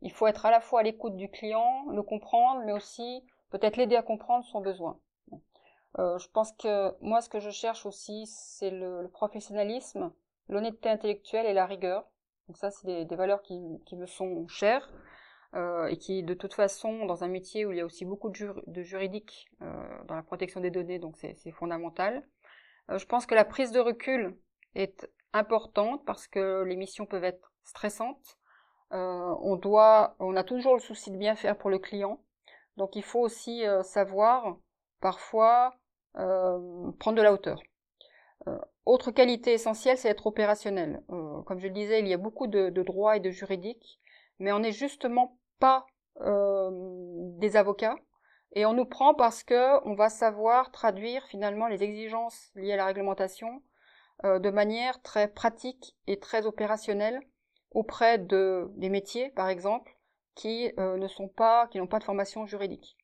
il 0.00 0.12
faut 0.12 0.26
être 0.26 0.46
à 0.46 0.50
la 0.50 0.60
fois 0.60 0.80
à 0.80 0.82
l'écoute 0.82 1.16
du 1.16 1.30
client, 1.30 1.86
le 1.90 2.02
comprendre, 2.02 2.62
mais 2.64 2.72
aussi 2.72 3.24
peut-être 3.50 3.76
l'aider 3.76 3.96
à 3.96 4.02
comprendre 4.02 4.44
son 4.44 4.60
besoin. 4.60 4.98
Euh, 5.98 6.18
je 6.18 6.28
pense 6.28 6.52
que 6.52 6.94
moi, 7.00 7.20
ce 7.20 7.28
que 7.28 7.40
je 7.40 7.50
cherche 7.50 7.86
aussi, 7.86 8.26
c'est 8.26 8.70
le, 8.70 9.08
professionnalisme, 9.08 10.12
l'honnêteté 10.48 10.88
intellectuelle 10.88 11.46
et 11.46 11.54
la 11.54 11.66
rigueur. 11.66 12.06
Donc 12.46 12.56
ça, 12.56 12.70
c'est 12.70 13.04
des, 13.04 13.16
valeurs 13.16 13.42
qui, 13.42 13.58
me 13.92 14.06
sont 14.06 14.46
chères 14.48 14.88
et 15.54 15.96
qui, 15.98 16.22
de 16.22 16.34
toute 16.34 16.54
façon, 16.54 17.06
dans 17.06 17.24
un 17.24 17.28
métier 17.28 17.66
où 17.66 17.72
il 17.72 17.78
y 17.78 17.80
a 17.80 17.84
aussi 17.84 18.04
beaucoup 18.04 18.30
de, 18.30 18.82
juridique 18.82 19.50
dans 19.60 20.14
la 20.14 20.22
protection 20.22 20.60
des 20.60 20.70
données, 20.70 20.98
donc 20.98 21.16
c'est 21.18 21.50
fondamental. 21.50 22.26
je 22.88 23.04
pense 23.04 23.26
que 23.26 23.34
la 23.34 23.44
prise 23.44 23.70
de 23.70 23.80
recul 23.80 24.38
est 24.74 25.08
importante 25.32 26.04
parce 26.04 26.26
que 26.26 26.62
les 26.64 26.76
missions 26.76 27.06
peuvent 27.06 27.25
être 27.25 27.52
stressantes. 27.64 28.38
on 28.90 29.56
doit, 29.56 30.16
on 30.18 30.37
a 30.37 30.44
toujours 30.44 30.75
le 30.75 30.80
souci 30.80 31.11
de 31.11 31.16
bien 31.16 31.37
faire 31.37 31.56
pour 31.58 31.70
le 31.70 31.78
client. 31.78 32.20
Donc 32.76 32.97
il 32.97 33.02
faut 33.02 33.20
aussi 33.20 33.64
savoir 33.82 34.56
parfois 35.00 35.75
prendre 36.14 37.14
de 37.14 37.23
la 37.23 37.32
hauteur. 37.32 37.61
Euh, 38.47 38.58
autre 38.87 39.11
qualité 39.11 39.52
essentielle, 39.52 39.99
c'est 39.99 40.08
être 40.08 40.26
opérationnel. 40.26 41.02
Euh, 41.11 41.42
comme 41.42 41.58
je 41.58 41.66
le 41.66 41.75
disais, 41.75 42.00
il 42.00 42.08
y 42.08 42.14
a 42.14 42.18
beaucoup 42.18 42.47
de, 42.47 42.70
droits 42.70 43.16
et 43.16 43.20
de 43.20 43.30
juridiques, 43.30 44.00
mais 44.38 44.52
on 44.52 44.61
n'est 44.61 44.73
justement 44.73 45.38
pas 45.58 45.87
euh, 46.20 46.70
des 47.38 47.56
avocats. 47.56 47.97
Et 48.52 48.64
on 48.64 48.73
nous 48.73 48.87
prend 48.87 49.14
parce 49.14 49.42
que 49.42 49.87
on 49.87 49.94
va 49.94 50.08
savoir 50.08 50.70
traduire 50.70 51.26
finalement 51.26 51.66
les 51.66 51.82
exigences 51.82 52.50
liées 52.54 52.73
à 52.73 52.76
la 52.76 52.87
réglementation 52.87 53.62
de 54.25 54.50
manière 54.50 55.00
très 55.02 55.28
pratique 55.28 55.96
et 56.06 56.18
très 56.18 56.46
opérationnelle 56.46 57.20
auprès 57.70 58.18
de 58.18 58.68
des 58.76 58.88
métiers, 58.88 59.30
par 59.30 59.48
exemple, 59.48 59.96
qui 60.34 60.72
ne 60.76 61.06
sont 61.08 61.28
pas, 61.28 61.68
qui 61.68 61.78
n'ont 61.78 61.87
pas 61.87 62.00
de 62.00 62.04
formation 62.04 62.46
juridique. 62.46 62.96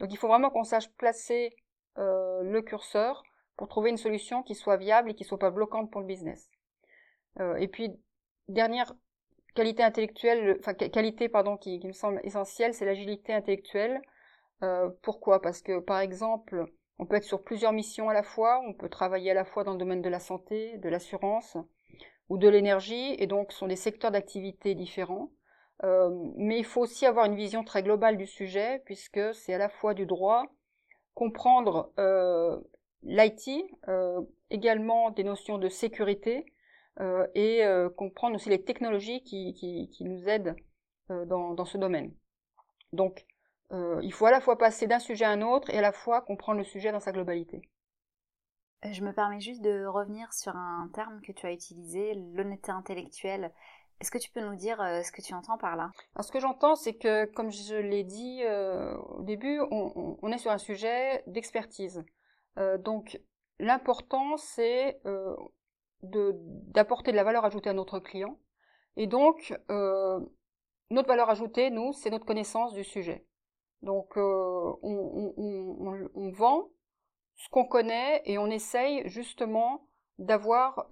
Donc 0.00 0.12
il 0.12 0.16
faut 0.16 0.28
vraiment 0.28 0.50
qu'on 0.50 0.64
sache 0.64 0.90
placer 0.92 1.54
le 1.96 2.60
curseur 2.60 3.22
pour 3.56 3.68
trouver 3.68 3.90
une 3.90 3.96
solution 3.96 4.42
qui 4.42 4.54
soit 4.54 4.76
viable 4.76 5.10
et 5.10 5.14
qui 5.14 5.24
soit 5.24 5.38
pas 5.38 5.50
bloquante 5.50 5.90
pour 5.90 6.00
le 6.00 6.06
business. 6.06 6.50
Euh, 7.40 7.56
et 7.56 7.68
puis 7.68 7.90
dernière 8.48 8.92
qualité 9.54 9.82
intellectuelle, 9.82 10.56
enfin 10.58 10.74
qualité 10.74 11.28
pardon 11.28 11.56
qui, 11.56 11.80
me 11.84 11.92
semble 11.92 12.20
essentielle, 12.24 12.74
c'est 12.74 12.84
l'agilité 12.84 13.32
intellectuelle. 13.32 14.00
Euh, 14.62 14.90
pourquoi? 15.02 15.40
Parce 15.40 15.62
que 15.62 15.80
par 15.80 16.00
exemple, 16.00 16.66
on 16.98 17.06
peut 17.06 17.16
être 17.16 17.24
sur 17.24 17.42
plusieurs 17.42 17.72
missions 17.72 18.08
à 18.08 18.14
la 18.14 18.22
fois, 18.22 18.60
on 18.66 18.74
peut 18.74 18.88
travailler 18.88 19.30
à 19.30 19.34
la 19.34 19.44
fois 19.44 19.64
dans 19.64 19.72
le 19.72 19.78
domaine 19.78 20.02
de 20.02 20.08
la 20.08 20.20
santé, 20.20 20.78
de 20.78 20.88
l'assurance 20.88 21.56
ou 22.28 22.38
de 22.38 22.48
l'énergie, 22.48 23.14
et 23.18 23.26
donc 23.26 23.52
ce 23.52 23.58
sont 23.58 23.66
des 23.66 23.76
secteurs 23.76 24.10
d'activité 24.10 24.74
différents. 24.74 25.30
Euh, 25.84 26.10
mais 26.36 26.58
il 26.58 26.64
faut 26.64 26.82
aussi 26.82 27.06
avoir 27.06 27.26
une 27.26 27.34
vision 27.34 27.64
très 27.64 27.82
globale 27.82 28.16
du 28.16 28.26
sujet, 28.26 28.82
puisque 28.84 29.34
c'est 29.34 29.54
à 29.54 29.58
la 29.58 29.68
fois 29.68 29.94
du 29.94 30.06
droit, 30.06 30.44
comprendre 31.14 31.92
euh, 31.98 32.58
l'IT, 33.02 33.50
euh, 33.88 34.20
également 34.50 35.10
des 35.10 35.24
notions 35.24 35.58
de 35.58 35.68
sécurité 35.68 36.46
et 37.34 37.62
comprendre 37.96 38.36
aussi 38.36 38.50
les 38.50 38.62
technologies 38.62 39.22
qui, 39.22 39.96
nous 40.02 40.28
aident 40.28 40.54
dans, 41.08 41.64
ce 41.64 41.78
domaine. 41.78 42.14
Il 43.72 44.12
faut 44.12 44.26
à 44.26 44.30
la 44.30 44.40
fois 44.40 44.58
passer 44.58 44.86
d'un 44.86 44.98
sujet 44.98 45.24
à 45.24 45.30
un 45.30 45.42
autre 45.42 45.70
et 45.70 45.78
à 45.78 45.80
la 45.80 45.92
fois 45.92 46.20
comprendre 46.20 46.58
le 46.58 46.64
sujet 46.64 46.92
dans 46.92 47.00
sa 47.00 47.12
globalité. 47.12 47.62
Je 48.90 49.02
me 49.02 49.12
permets 49.12 49.40
juste 49.40 49.62
de 49.62 49.86
revenir 49.86 50.32
sur 50.32 50.54
un 50.54 50.90
terme 50.92 51.20
que 51.22 51.32
tu 51.32 51.46
as 51.46 51.52
utilisé, 51.52 52.14
l'honnêteté 52.34 52.72
intellectuelle. 52.72 53.52
Est-ce 54.00 54.10
que 54.10 54.18
tu 54.18 54.30
peux 54.30 54.40
nous 54.40 54.56
dire 54.56 54.78
ce 54.78 55.12
que 55.12 55.22
tu 55.22 55.32
entends 55.32 55.56
par 55.56 55.76
là? 55.76 55.90
Alors, 56.14 56.24
ce 56.24 56.32
que 56.32 56.40
j'entends, 56.40 56.74
c'est 56.74 56.94
que, 56.94 57.24
comme 57.26 57.50
je 57.50 57.76
l'ai 57.76 58.04
dit 58.04 58.42
au 59.16 59.22
début, 59.22 59.60
on, 59.70 60.18
on, 60.20 60.32
est 60.32 60.38
sur 60.38 60.50
un 60.50 60.58
sujet 60.58 61.22
d'expertise. 61.26 62.04
Euh, 62.58 62.78
donc 62.78 63.20
l'important 63.58 64.36
c'est 64.36 65.00
euh, 65.06 65.36
d'apporter 66.02 67.12
de, 67.12 67.16
la 67.16 67.24
valeur 67.24 67.44
ajoutée 67.44 67.70
à 67.70 67.74
notre 67.74 67.98
client. 67.98 68.38
Et 68.96 69.06
donc 69.06 69.54
euh, 69.70 70.20
notre 70.90 71.08
valeur 71.08 71.30
ajoutée, 71.30 71.70
nous, 71.70 71.92
c'est 71.92 72.10
notre 72.10 72.26
connaissance 72.26 72.74
du 72.74 72.84
sujet. 72.84 73.24
Donc 73.82 74.16
on, 74.16 74.78
on, 74.82 76.30
vend 76.30 76.68
ce 77.36 77.48
qu'on 77.50 77.64
connaît 77.64 78.22
et 78.24 78.38
on 78.38 78.46
essaye 78.46 79.08
justement 79.08 79.86
d'avoir 80.18 80.86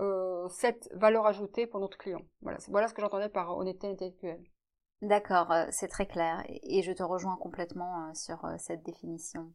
cette 0.49 0.89
valeur 0.95 1.27
ajoutée 1.27 1.67
pour 1.69 1.79
notre 1.79 1.99
client. 1.99 2.23
Voilà, 2.43 2.59
voilà 2.69 2.89
ce 2.89 2.95
que 2.95 3.01
j'entendais 3.01 3.29
par 3.29 3.57
honnêteté 3.57 3.87
intellectuelle. 3.87 4.43
D'accord, 5.03 5.55
c'est 5.71 5.89
très 5.89 6.07
clair 6.07 6.45
et 6.49 6.83
je 6.83 6.93
te 6.93 7.03
rejoins 7.05 7.37
complètement 7.37 8.13
sur 8.15 8.45
cette 8.59 8.83
définition. 8.83 9.53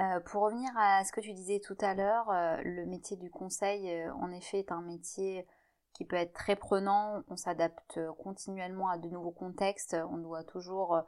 Euh, 0.00 0.20
pour 0.20 0.42
revenir 0.42 0.70
à 0.76 1.02
ce 1.02 1.10
que 1.10 1.20
tu 1.20 1.32
disais 1.32 1.58
tout 1.58 1.76
à 1.80 1.94
l'heure, 1.94 2.30
euh, 2.30 2.56
le 2.62 2.86
métier 2.86 3.16
du 3.16 3.30
conseil, 3.30 3.90
euh, 3.90 4.12
en 4.14 4.30
effet, 4.30 4.60
est 4.60 4.70
un 4.70 4.80
métier 4.80 5.44
qui 5.92 6.04
peut 6.04 6.16
être 6.16 6.32
très 6.32 6.54
prenant. 6.54 7.24
On 7.28 7.36
s'adapte 7.36 7.98
continuellement 8.22 8.88
à 8.88 8.98
de 8.98 9.08
nouveaux 9.08 9.32
contextes. 9.32 9.96
On 10.12 10.18
doit 10.18 10.44
toujours 10.44 11.02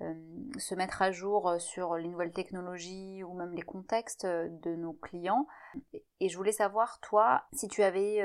se 0.00 0.74
mettre 0.74 1.02
à 1.02 1.10
jour 1.10 1.56
sur 1.58 1.96
les 1.96 2.08
nouvelles 2.08 2.32
technologies 2.32 3.24
ou 3.24 3.34
même 3.34 3.52
les 3.52 3.62
contextes 3.62 4.26
de 4.26 4.74
nos 4.76 4.92
clients. 4.92 5.46
Et 6.20 6.28
je 6.28 6.36
voulais 6.36 6.52
savoir, 6.52 7.00
toi, 7.00 7.42
si 7.52 7.68
tu 7.68 7.82
avais 7.82 8.22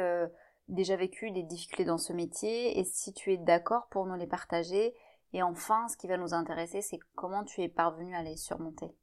déjà 0.67 0.95
vécu 0.95 1.31
des 1.31 1.43
difficultés 1.43 1.85
dans 1.85 1.97
ce 1.97 2.13
métier 2.13 2.79
et 2.79 2.83
si 2.83 3.13
tu 3.13 3.33
es 3.33 3.37
d'accord 3.37 3.87
pour 3.89 4.05
nous 4.05 4.15
les 4.15 4.27
partager. 4.27 4.93
Et 5.33 5.41
enfin, 5.41 5.87
ce 5.87 5.97
qui 5.97 6.07
va 6.07 6.17
nous 6.17 6.33
intéresser, 6.33 6.81
c'est 6.81 6.99
comment 7.15 7.43
tu 7.43 7.61
es 7.61 7.69
parvenu 7.69 8.15
à 8.15 8.21
les 8.21 8.37
surmonter. 8.37 8.93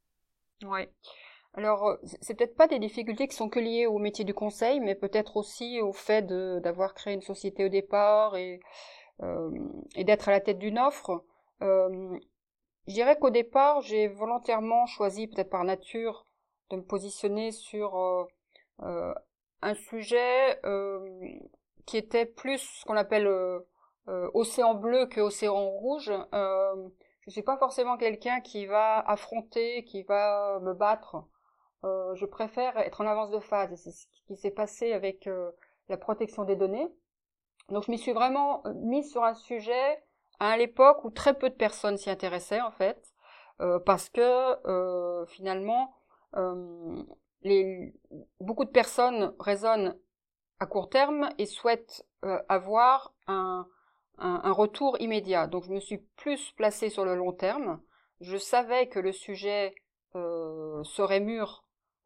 Oui. 0.65 0.89
Alors, 1.55 1.89
euh, 1.89 1.97
c'est 2.21 2.35
peut-être 2.35 2.55
pas 2.55 2.69
des 2.69 2.79
difficultés 2.79 3.27
qui 3.27 3.35
sont 3.35 3.49
que 3.49 3.59
liées 3.59 3.87
au 3.87 3.99
métier 3.99 4.25
du 4.25 4.35
conseil, 4.35 4.79
mais 4.79 4.95
peut-être 4.95 5.37
aussi 5.37 5.81
au 5.81 5.93
fait 5.93 6.23
d'avoir 6.27 6.95
créé 6.95 7.15
une 7.15 7.23
société 7.23 7.65
au 7.65 7.69
départ 7.69 8.37
et, 8.37 8.61
euh, 9.23 9.51
d'être 9.97 10.29
à 10.29 10.33
la 10.33 10.41
tête 10.41 10.59
d'une 10.59 10.79
offre. 10.79 11.25
Euh, 11.63 12.17
je 12.87 12.95
dirais 12.95 13.19
qu'au 13.19 13.31
départ, 13.31 13.81
j'ai 13.83 14.09
volontairement 14.09 14.87
choisi, 14.87 15.27
peut-être 15.29 15.51
par 15.51 15.65
nature, 15.65 16.27
de 16.71 16.77
me 16.77 16.83
positionner 16.83 17.53
sur 17.53 17.99
euh, 17.99 18.25
euh 18.83 19.15
un 19.63 19.75
sujet 19.75 20.59
qui 21.85 21.99
était 21.99 22.25
plus 22.25 22.61
ce 22.61 22.85
qu'on 22.87 22.97
appelle 22.97 23.29
océan 24.07 24.73
bleu 24.75 25.05
que 25.05 25.21
océan 25.21 25.69
rouge 25.69 26.11
je 27.27 27.35
suis 27.35 27.43
pas 27.43 27.59
forcément 27.59 27.97
quelqu'un 27.97 28.41
qui 28.41 28.67
va 28.67 28.99
affronter, 28.99 29.85
qui 29.85 30.03
va 30.03 30.59
me 30.61 30.75
battre. 30.75 31.25
Euh, 31.85 32.15
je 32.17 32.27
préfère 32.27 32.77
être 32.79 33.01
en 33.01 33.07
avance 33.07 33.31
de 33.31 33.39
phase. 33.39 33.73
C'est 33.77 33.93
ce 33.93 34.07
qui 34.27 34.37
s'est 34.37 34.51
passé 34.51 34.93
avec 34.93 35.27
euh, 35.27 35.53
la 35.89 35.97
protection 35.97 36.45
des 36.45 36.57
données. 36.57 36.89
Donc 37.69 37.85
je 37.85 37.91
m'y 37.93 37.99
suis 37.99 38.13
vraiment 38.13 38.67
euh, 38.67 38.75
mise 38.75 39.11
sur 39.11 39.23
un 39.23 39.35
sujet 39.35 40.03
à 40.41 40.57
l'époque 40.57 41.05
où 41.05 41.11
très 41.11 41.35
peu 41.39 41.51
de 41.51 41.55
personnes 41.55 41.97
s'y 41.97 42.11
intéressaient 42.11 42.61
en 42.61 42.71
fait, 42.71 43.15
parce 43.85 44.09
que 44.09 45.27
finalement 45.29 45.95
les, 47.43 47.95
beaucoup 48.41 48.65
de 48.65 48.71
personnes 48.71 49.35
raisonnent 49.39 49.97
à 50.59 50.67
court 50.67 50.89
terme 50.89 51.29
et 51.39 51.47
souhaitent 51.47 52.07
avoir 52.49 53.13
un, 53.27 53.67
un, 54.21 54.53
retour 54.53 54.97
immédiat. 55.01 55.47
Donc 55.47 55.65
je 55.65 55.73
me 55.73 55.81
suis 55.81 55.99
plus 56.17 56.53
placée 56.53 56.91
sur 56.91 57.05
le 57.05 57.15
long 57.15 57.33
terme. 57.33 57.81
Je 58.21 58.37
savais 58.37 58.89
que 58.89 58.99
le 58.99 59.13
sujet 59.13 59.75
euh, 60.15 60.83
serait 60.85 61.21
mûr 61.21 61.65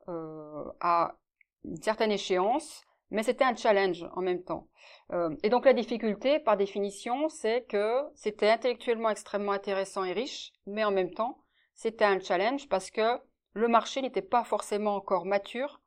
euh, 0.08 0.64
à 0.80 1.16
une 1.64 1.80
certaine 1.82 2.12
échéance, 2.12 2.84
mais 3.14 3.23
c'était 3.23 3.44
un 3.44 3.56
challenge 3.56 4.04
en 4.14 4.21
même 4.21 4.42
temps. 4.42 4.68
Euh, 5.12 5.35
et 5.42 5.49
donc 5.49 5.64
la 5.64 5.73
difficulté, 5.73 6.38
par 6.38 6.56
définition, 6.56 7.28
c'est 7.30 7.64
que 7.64 8.02
c'était 8.14 8.50
intellectuellement 8.50 9.09
extrêmement 9.09 9.52
intéressant 9.52 10.04
et 10.04 10.12
riche, 10.12 10.52
mais 10.66 10.85
en 10.85 10.90
même 10.90 11.14
temps, 11.14 11.38
c'était 11.75 12.04
un 12.04 12.21
challenge 12.21 12.68
parce 12.68 12.90
que 12.90 13.18
le 13.54 13.68
marché 13.68 14.02
n'était 14.02 14.21
pas 14.21 14.44
forcément 14.44 14.97
encore 14.97 15.25
mature 15.25 15.80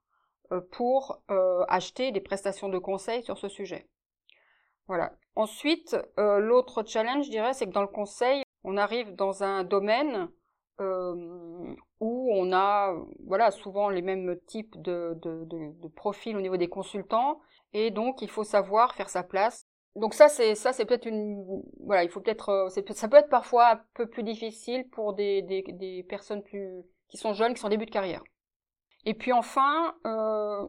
pour 0.71 1.21
acheter 1.67 2.13
des 2.13 2.21
prestations 2.21 2.69
de 2.69 2.77
conseil 2.77 3.21
sur 3.21 3.37
ce 3.37 3.49
sujet. 3.49 3.89
Voilà. 4.87 5.11
Ensuite, 5.35 5.97
euh, 6.17 6.39
l'autre 6.39 6.83
challenge, 6.85 7.25
je 7.25 7.29
dirais, 7.29 7.53
c'est 7.53 7.65
que 7.65 7.71
dans 7.71 7.81
le 7.81 7.87
conseil, 7.87 8.43
on 8.63 8.77
arrive 8.77 9.15
dans 9.15 9.43
un 9.43 9.63
domaine 9.63 10.29
euh, 10.79 11.75
où 11.99 12.29
on 12.33 12.51
a, 12.53 12.95
voilà, 13.25 13.51
souvent 13.51 13.89
les 13.89 14.01
mêmes 14.01 14.39
types 14.47 14.79
de, 14.81 15.17
de, 15.21 15.45
de, 15.45 15.87
profils 15.89 16.35
au 16.35 16.41
niveau 16.41 16.57
des 16.57 16.69
consultants, 16.69 17.39
et 17.73 17.91
donc 17.91 18.21
il 18.21 18.29
faut 18.29 18.43
savoir 18.43 18.93
faire 18.95 19.09
sa 19.09 19.23
place. 19.23 19.65
Donc 19.95 20.13
ça, 20.13 20.29
c'est 20.29 20.55
ça, 20.55 20.73
c'est 20.73 20.85
peut-être 20.85 21.07
une, 21.07 21.63
voilà, 21.83 22.03
il 22.03 22.09
faut 22.09 22.21
peut-être, 22.21 22.49
euh, 22.49 22.69
ça 22.69 23.07
peut 23.07 23.17
être 23.17 23.29
parfois 23.29 23.71
un 23.71 23.81
peu 23.95 24.07
plus 24.07 24.23
difficile 24.23 24.87
pour 24.89 25.13
des, 25.13 25.41
des, 25.41 25.63
des 25.63 26.03
personnes 26.03 26.43
plus 26.43 26.83
qui 27.09 27.17
sont 27.17 27.33
jeunes, 27.33 27.53
qui 27.53 27.61
sont 27.61 27.67
en 27.67 27.71
début 27.71 27.85
de 27.85 27.91
carrière. 27.91 28.23
Et 29.05 29.13
puis 29.13 29.33
enfin, 29.33 29.95
euh, 30.05 30.67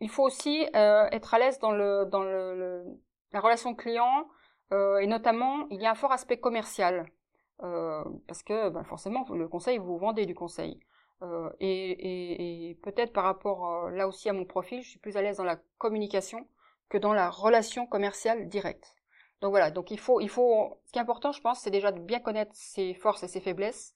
il 0.00 0.10
faut 0.10 0.22
aussi 0.22 0.66
être 0.74 1.34
à 1.34 1.38
l'aise 1.38 1.58
dans 1.58 1.72
le 1.72 2.04
dans 2.10 2.22
le, 2.22 2.84
la 3.32 3.40
relation 3.40 3.74
client, 3.74 4.28
euh, 4.72 4.98
et 4.98 5.06
notamment, 5.06 5.66
il 5.70 5.80
y 5.80 5.86
a 5.86 5.90
un 5.90 5.94
fort 5.94 6.12
aspect 6.12 6.38
commercial. 6.38 7.06
Euh, 7.62 8.04
parce 8.26 8.42
que 8.42 8.68
ben, 8.68 8.84
forcément, 8.84 9.26
le 9.32 9.48
conseil, 9.48 9.78
vous 9.78 9.98
vendez 9.98 10.26
du 10.26 10.34
conseil. 10.34 10.80
Euh, 11.22 11.50
et, 11.60 12.78
peut-être 12.82 13.12
par 13.12 13.24
rapport 13.24 13.90
là 13.90 14.06
aussi 14.06 14.28
à 14.28 14.32
mon 14.32 14.44
profil, 14.44 14.82
je 14.82 14.90
suis 14.90 14.98
plus 14.98 15.16
à 15.16 15.22
l'aise 15.22 15.38
dans 15.38 15.44
la 15.44 15.58
communication 15.78 16.46
que 16.88 16.98
dans 16.98 17.14
la 17.14 17.30
relation 17.30 17.86
commerciale 17.86 18.48
directe. 18.48 18.94
Donc 19.40 19.50
voilà, 19.50 19.70
donc 19.70 19.90
il 19.90 19.98
faut, 19.98 20.20
il 20.20 20.28
faut, 20.28 20.80
ce 20.84 20.92
qui 20.92 20.98
est 20.98 21.02
important, 21.02 21.32
je 21.32 21.40
pense, 21.40 21.60
c'est 21.60 21.70
déjà 21.70 21.92
de 21.92 22.00
bien 22.00 22.20
connaître 22.20 22.52
ses 22.54 22.94
forces 22.94 23.22
et 23.22 23.28
ses 23.28 23.40
faiblesses, 23.40 23.94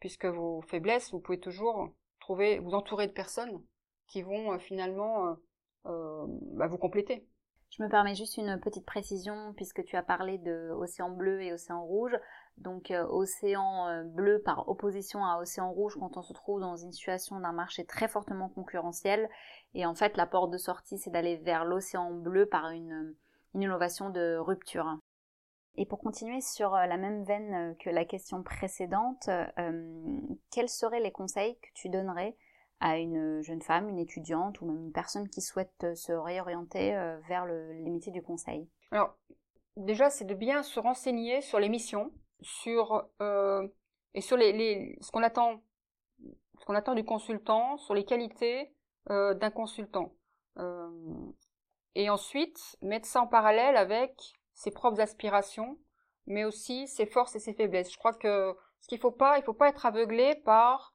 puisque 0.00 0.26
vos 0.26 0.62
faiblesses, 0.62 1.10
vous 1.12 1.20
pouvez 1.20 1.40
toujours 1.40 1.90
trouver, 2.20 2.58
vous 2.58 2.74
entourer 2.74 3.06
de 3.06 3.12
personnes 3.12 3.62
qui 4.06 4.22
vont 4.22 4.52
euh, 4.52 4.58
finalement 4.58 5.28
euh, 5.28 5.34
euh, 5.86 6.26
bah, 6.54 6.66
vous 6.66 6.78
compléter. 6.78 7.26
Je 7.70 7.82
me 7.82 7.88
permets 7.88 8.14
juste 8.14 8.38
une 8.38 8.58
petite 8.60 8.86
précision 8.86 9.52
puisque 9.54 9.84
tu 9.84 9.96
as 9.96 10.02
parlé 10.02 10.38
de 10.38 10.70
océan 10.72 11.10
bleu 11.10 11.42
et 11.42 11.52
océan 11.52 11.84
rouge. 11.84 12.16
Donc 12.58 12.92
océan 13.08 14.04
bleu 14.04 14.42
par 14.44 14.68
opposition 14.68 15.24
à 15.24 15.38
océan 15.38 15.70
rouge 15.70 15.96
quand 15.98 16.16
on 16.16 16.22
se 16.22 16.32
trouve 16.32 16.60
dans 16.60 16.76
une 16.76 16.92
situation 16.92 17.38
d'un 17.40 17.52
marché 17.52 17.84
très 17.84 18.08
fortement 18.08 18.48
concurrentiel. 18.48 19.28
Et 19.74 19.86
en 19.86 19.94
fait 19.94 20.16
la 20.16 20.26
porte 20.26 20.50
de 20.50 20.58
sortie 20.58 20.98
c'est 20.98 21.10
d'aller 21.10 21.36
vers 21.36 21.64
l'océan 21.64 22.10
bleu 22.12 22.46
par 22.46 22.70
une, 22.70 23.14
une 23.54 23.62
innovation 23.62 24.10
de 24.10 24.36
rupture. 24.36 24.98
Et 25.76 25.86
pour 25.86 26.00
continuer 26.00 26.40
sur 26.40 26.72
la 26.72 26.96
même 26.96 27.22
veine 27.22 27.76
que 27.78 27.90
la 27.90 28.04
question 28.04 28.42
précédente, 28.42 29.30
quels 30.50 30.68
seraient 30.68 31.00
les 31.00 31.12
conseils 31.12 31.56
que 31.60 31.68
tu 31.74 31.88
donnerais 31.88 32.36
à 32.80 32.98
une 32.98 33.42
jeune 33.42 33.62
femme, 33.62 33.88
une 33.88 33.98
étudiante 33.98 34.60
ou 34.60 34.66
même 34.66 34.86
une 34.86 34.92
personne 34.92 35.28
qui 35.28 35.40
souhaite 35.40 35.84
euh, 35.84 35.94
se 35.94 36.12
réorienter 36.12 36.96
euh, 36.96 37.18
vers 37.28 37.44
le, 37.44 37.72
les 37.72 37.90
métiers 37.90 38.12
du 38.12 38.22
conseil? 38.22 38.68
Alors, 38.92 39.16
déjà, 39.76 40.10
c'est 40.10 40.24
de 40.24 40.34
bien 40.34 40.62
se 40.62 40.78
renseigner 40.78 41.40
sur 41.40 41.58
les 41.58 41.68
missions, 41.68 42.12
sur 42.40 43.08
euh, 43.20 43.66
et 44.14 44.20
sur 44.20 44.36
les, 44.36 44.52
les 44.52 44.98
ce 45.00 45.10
qu'on 45.10 45.22
attend, 45.22 45.62
ce 46.58 46.64
qu'on 46.64 46.74
attend 46.74 46.94
du 46.94 47.04
consultant, 47.04 47.76
sur 47.78 47.94
les 47.94 48.04
qualités 48.04 48.72
euh, 49.10 49.34
d'un 49.34 49.50
consultant. 49.50 50.14
Euh, 50.58 50.90
et 51.94 52.10
ensuite, 52.10 52.76
mettre 52.82 53.06
ça 53.06 53.22
en 53.22 53.26
parallèle 53.26 53.76
avec 53.76 54.12
ses 54.54 54.70
propres 54.70 55.00
aspirations, 55.00 55.78
mais 56.26 56.44
aussi 56.44 56.88
ses 56.88 57.06
forces 57.06 57.36
et 57.36 57.40
ses 57.40 57.54
faiblesses. 57.54 57.92
Je 57.92 57.98
crois 57.98 58.14
que 58.14 58.56
ce 58.80 58.88
qu'il 58.88 58.98
faut 58.98 59.10
pas, 59.10 59.38
il 59.38 59.44
faut 59.44 59.54
pas 59.54 59.68
être 59.68 59.86
aveuglé 59.86 60.34
par 60.44 60.94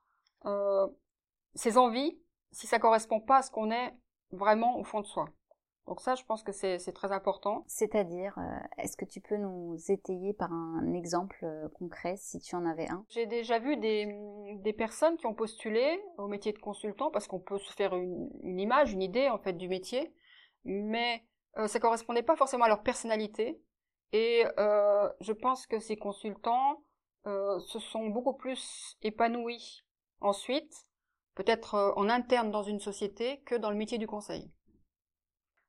ses 1.56 1.78
envies 1.78 2.20
si 2.52 2.68
ça 2.68 2.80
correspond 2.80 3.22
pas 3.22 3.38
à 3.38 3.42
ce 3.42 3.52
qu'on 3.52 3.72
est 3.72 3.94
vraiment 4.32 4.78
au 4.78 4.84
fond 4.84 5.02
de 5.02 5.06
soi. 5.06 5.30
Donc 5.88 6.00
ça, 6.00 6.16
je 6.16 6.24
pense 6.24 6.44
que 6.44 6.52
c'est 6.54 6.94
très 6.94 7.12
important. 7.12 7.66
C'est-à-dire, 7.68 8.38
euh, 8.38 8.60
est-ce 8.78 8.96
que 8.96 9.04
tu 9.04 9.20
peux 9.20 9.36
nous 9.36 9.78
étayer 9.90 10.34
par 10.34 10.52
un 10.52 10.94
exemple 10.94 11.40
euh, 11.44 11.68
concret, 11.78 12.16
si 12.16 12.40
tu 12.40 12.56
en 12.56 12.66
avais 12.66 12.90
un? 12.90 13.06
J'ai 13.10 13.26
déjà 13.26 13.60
vu 13.60 13.76
des, 13.76 14.08
des, 14.62 14.74
personnes 14.74 15.18
qui 15.18 15.26
ont 15.26 15.34
postulé 15.34 16.02
au 16.18 16.28
métier 16.28 16.54
de 16.54 16.60
consultant, 16.60 17.12
parce 17.12 17.28
qu'on 17.28 17.42
peut 17.42 17.58
se 17.58 17.74
faire 17.74 17.96
une, 17.96 18.30
une, 18.44 18.62
image, 18.62 18.94
une 18.94 19.02
idée 19.02 19.30
en 19.30 19.40
fait 19.40 19.54
du 19.54 19.68
métier, 19.68 20.16
mais 20.64 21.22
euh, 21.58 21.68
ça 21.68 21.80
correspondait 21.80 22.24
pas 22.24 22.36
forcément 22.36 22.66
à 22.66 22.68
leur 22.68 22.84
personnalité. 22.84 23.62
Et 24.12 24.46
euh, 24.60 25.10
je 25.22 25.34
pense 25.34 25.68
que 25.68 25.80
ces 25.80 25.98
consultants 25.98 26.84
euh, 27.26 27.60
se 27.60 27.80
sont 27.80 28.08
beaucoup 28.08 28.34
plus 28.34 28.98
épanouis 29.02 29.84
ensuite 30.22 30.88
peut-être 31.36 31.94
en 31.96 32.10
interne 32.10 32.52
dans 32.52 32.62
une 32.62 32.80
société 32.80 33.42
que 33.42 33.56
dans 33.56 33.72
le 33.72 33.76
métier 33.76 33.98
du 33.98 34.06
conseil. 34.06 34.52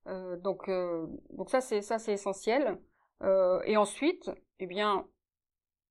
Euh, 0.06 0.36
donc, 0.36 0.68
euh, 0.68 1.06
donc 1.30 1.50
ça 1.50 1.60
c'est 1.60 1.82
ça 1.82 1.98
c'est 1.98 2.12
essentiel. 2.12 2.78
Euh, 3.22 3.60
et 3.64 3.76
ensuite, 3.76 4.30
eh 4.58 4.66
bien, 4.66 5.06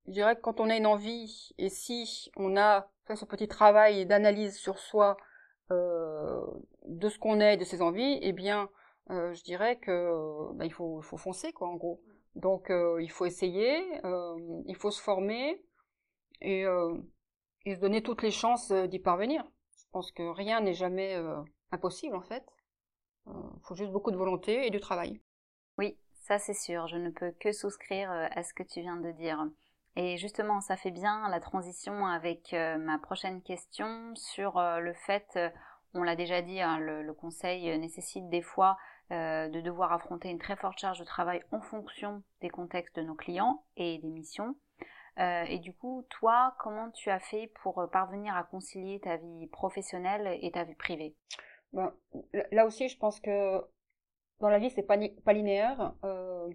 je 0.06 0.12
dirais 0.12 0.36
que 0.36 0.40
quand 0.40 0.60
on 0.60 0.70
a 0.70 0.76
une 0.76 0.86
envie 0.86 1.52
et 1.58 1.68
si 1.68 2.30
on 2.36 2.56
a 2.56 2.88
fait 3.06 3.16
ce 3.16 3.24
petit 3.24 3.48
travail 3.48 4.06
d'analyse 4.06 4.56
sur 4.56 4.78
soi 4.78 5.16
de 5.70 7.08
ce 7.08 7.18
qu'on 7.18 7.40
est, 7.40 7.56
de 7.56 7.64
ses 7.64 7.82
envies, 7.82 8.18
eh 8.22 8.32
bien, 8.32 8.68
je 9.08 9.42
dirais 9.42 9.78
que 9.78 10.52
bah, 10.54 10.66
il 10.66 10.72
faut 10.72 11.00
faut 11.02 11.16
foncer 11.16 11.52
quoi 11.52 11.68
en 11.68 11.74
gros. 11.76 12.00
Donc 12.36 12.70
il 12.70 13.10
faut 13.10 13.26
essayer, 13.26 13.82
il 14.66 14.76
faut 14.76 14.90
se 14.90 15.02
former 15.02 15.60
et, 16.40 16.64
se 16.64 17.80
donner 17.80 18.02
toutes 18.02 18.22
les 18.22 18.30
chances 18.30 18.70
d'y 18.72 18.98
parvenir. 18.98 19.44
Je 19.76 19.84
pense 19.90 20.12
que 20.12 20.22
rien 20.22 20.60
n'est 20.60 20.74
jamais 20.74 21.16
impossible 21.72 22.14
en 22.14 22.22
fait. 22.22 22.44
Il 23.26 23.32
euh, 23.32 23.40
faut 23.62 23.74
juste 23.74 23.92
beaucoup 23.92 24.10
de 24.10 24.16
volonté 24.16 24.66
et 24.66 24.70
du 24.70 24.80
travail. 24.80 25.20
Oui, 25.78 25.98
ça 26.12 26.38
c'est 26.38 26.54
sûr. 26.54 26.86
Je 26.88 26.96
ne 26.96 27.10
peux 27.10 27.32
que 27.32 27.52
souscrire 27.52 28.10
euh, 28.10 28.26
à 28.30 28.42
ce 28.42 28.54
que 28.54 28.62
tu 28.62 28.80
viens 28.80 28.96
de 28.96 29.10
dire. 29.12 29.44
Et 29.96 30.16
justement, 30.16 30.60
ça 30.60 30.76
fait 30.76 30.90
bien 30.90 31.28
la 31.28 31.38
transition 31.38 32.06
avec 32.06 32.52
ma 32.52 32.98
prochaine 32.98 33.40
question 33.42 34.12
sur 34.16 34.60
le 34.60 34.92
fait, 34.92 35.38
on 35.92 36.02
l'a 36.02 36.16
déjà 36.16 36.42
dit, 36.42 36.60
hein, 36.60 36.80
le, 36.80 37.12
conseil 37.12 37.78
nécessite 37.78 38.28
des 38.28 38.42
fois 38.42 38.76
de 39.10 39.60
devoir 39.60 39.92
affronter 39.92 40.30
une 40.30 40.40
très 40.40 40.56
forte 40.56 40.80
charge 40.80 40.98
de 40.98 41.04
travail 41.04 41.44
en 41.52 41.60
fonction 41.60 42.24
des 42.40 42.50
contextes 42.50 42.96
de 42.96 43.02
nos 43.02 43.14
clients 43.14 43.62
et 43.76 43.98
des 43.98 44.10
missions. 44.10 44.56
Euh, 45.18 45.44
et 45.44 45.58
du 45.58 45.72
coup, 45.72 46.04
toi, 46.10 46.56
comment 46.58 46.90
tu 46.90 47.10
as 47.10 47.20
fait 47.20 47.52
pour 47.62 47.78
euh, 47.78 47.86
parvenir 47.86 48.36
à 48.36 48.42
concilier 48.42 49.00
ta 49.00 49.16
vie 49.16 49.46
professionnelle 49.46 50.38
et 50.42 50.50
ta 50.50 50.64
vie 50.64 50.74
privée? 50.74 51.14
Ben, 51.74 51.92
Là 52.52 52.66
aussi, 52.66 52.88
je 52.88 52.96
pense 52.96 53.20
que 53.20 53.60
dans 54.40 54.48
la 54.48 54.58
vie, 54.58 54.70
c'est 54.70 54.82
pas, 54.82 54.96
pas 55.24 55.32
linéaire. 55.32 55.94
Euh, 56.04 56.48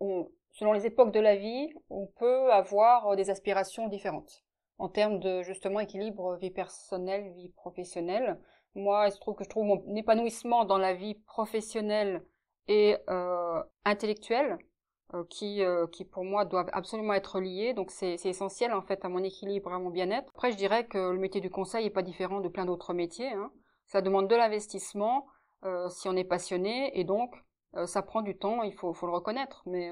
on, 0.00 0.30
selon 0.52 0.72
les 0.72 0.86
époques 0.86 1.12
de 1.12 1.20
la 1.20 1.36
vie, 1.36 1.72
on 1.90 2.06
peut 2.06 2.52
avoir 2.52 3.16
des 3.16 3.30
aspirations 3.30 3.88
différentes 3.88 4.44
en 4.78 4.88
termes 4.88 5.20
de 5.20 5.42
justement 5.42 5.80
équilibre 5.80 6.36
vie 6.36 6.50
personnelle, 6.50 7.32
vie 7.32 7.48
professionnelle. 7.50 8.38
Moi, 8.74 9.06
il 9.08 9.12
se 9.12 9.18
trouve 9.18 9.34
que 9.34 9.44
je 9.44 9.48
trouve 9.48 9.64
mon 9.64 9.96
épanouissement 9.96 10.64
dans 10.64 10.78
la 10.78 10.94
vie 10.94 11.14
professionnelle 11.14 12.22
et 12.68 12.96
euh, 13.08 13.62
intellectuelle 13.84 14.58
euh, 15.14 15.24
qui, 15.30 15.62
euh, 15.62 15.86
pour 16.10 16.24
moi 16.24 16.44
doivent 16.44 16.70
absolument 16.72 17.14
être 17.14 17.40
liés. 17.40 17.72
Donc 17.74 17.90
c'est 17.90 18.16
essentiel 18.24 18.72
en 18.72 18.82
fait 18.82 19.04
à 19.04 19.08
mon 19.08 19.22
équilibre, 19.22 19.72
à 19.72 19.78
mon 19.78 19.90
bien-être. 19.90 20.30
Après, 20.34 20.52
je 20.52 20.56
dirais 20.56 20.86
que 20.86 20.98
le 20.98 21.18
métier 21.18 21.40
du 21.40 21.50
conseil 21.50 21.86
est 21.86 21.90
pas 21.90 22.02
différent 22.02 22.40
de 22.40 22.48
plein 22.48 22.66
d'autres 22.66 22.92
métiers. 22.92 23.32
Hein. 23.32 23.50
Ça 23.86 24.02
demande 24.02 24.28
de 24.28 24.36
l'investissement 24.36 25.26
euh, 25.64 25.88
si 25.88 26.08
on 26.08 26.16
est 26.16 26.24
passionné 26.24 26.98
et 26.98 27.04
donc 27.04 27.34
euh, 27.74 27.86
ça 27.86 28.02
prend 28.02 28.22
du 28.22 28.36
temps. 28.36 28.62
Il 28.62 28.74
faut, 28.74 28.92
faut 28.92 29.06
le 29.06 29.12
reconnaître. 29.12 29.62
Mais 29.66 29.90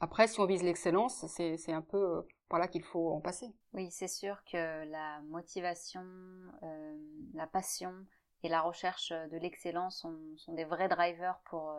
après, 0.00 0.28
si 0.28 0.40
on 0.40 0.46
vise 0.46 0.62
l'excellence, 0.62 1.26
c'est 1.26 1.72
un 1.72 1.82
peu 1.82 2.26
par 2.48 2.58
là 2.58 2.68
qu'il 2.68 2.82
faut 2.82 3.10
en 3.10 3.20
passer. 3.20 3.54
Oui, 3.72 3.90
c'est 3.90 4.08
sûr 4.08 4.42
que 4.50 4.84
la 4.90 5.20
motivation, 5.22 6.04
la 7.34 7.46
passion 7.46 7.92
et 8.42 8.48
la 8.48 8.60
recherche 8.62 9.10
de 9.10 9.36
l'excellence 9.36 10.00
sont, 10.00 10.18
sont, 10.36 10.54
des 10.54 10.64
vrais 10.64 10.88
drivers 10.88 11.40
pour 11.46 11.76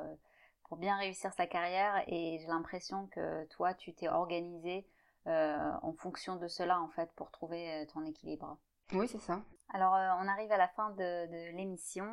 pour 0.68 0.78
bien 0.78 0.98
réussir 0.98 1.34
sa 1.34 1.48
carrière 1.48 2.04
et 2.08 2.40
j'ai 2.40 2.48
l'impression 2.48 3.08
que 3.08 3.46
toi 3.46 3.74
tu 3.74 3.94
t'es 3.94 4.10
organisé 4.10 4.86
euh, 5.28 5.72
en 5.82 5.94
fonction 5.94 6.36
de 6.36 6.48
cela 6.48 6.80
en 6.80 6.90
fait 6.90 7.12
pour 7.16 7.32
trouver 7.32 7.74
euh, 7.74 7.86
ton 7.94 8.06
équilibre. 8.06 8.58
Oui 8.94 9.08
c'est 9.08 9.20
ça. 9.20 9.42
Alors 9.70 9.96
euh, 9.96 10.10
on 10.20 10.28
arrive 10.28 10.52
à 10.52 10.58
la 10.58 10.68
fin 10.68 10.92
de, 10.92 11.28
de 11.28 11.56
l'émission. 11.56 12.08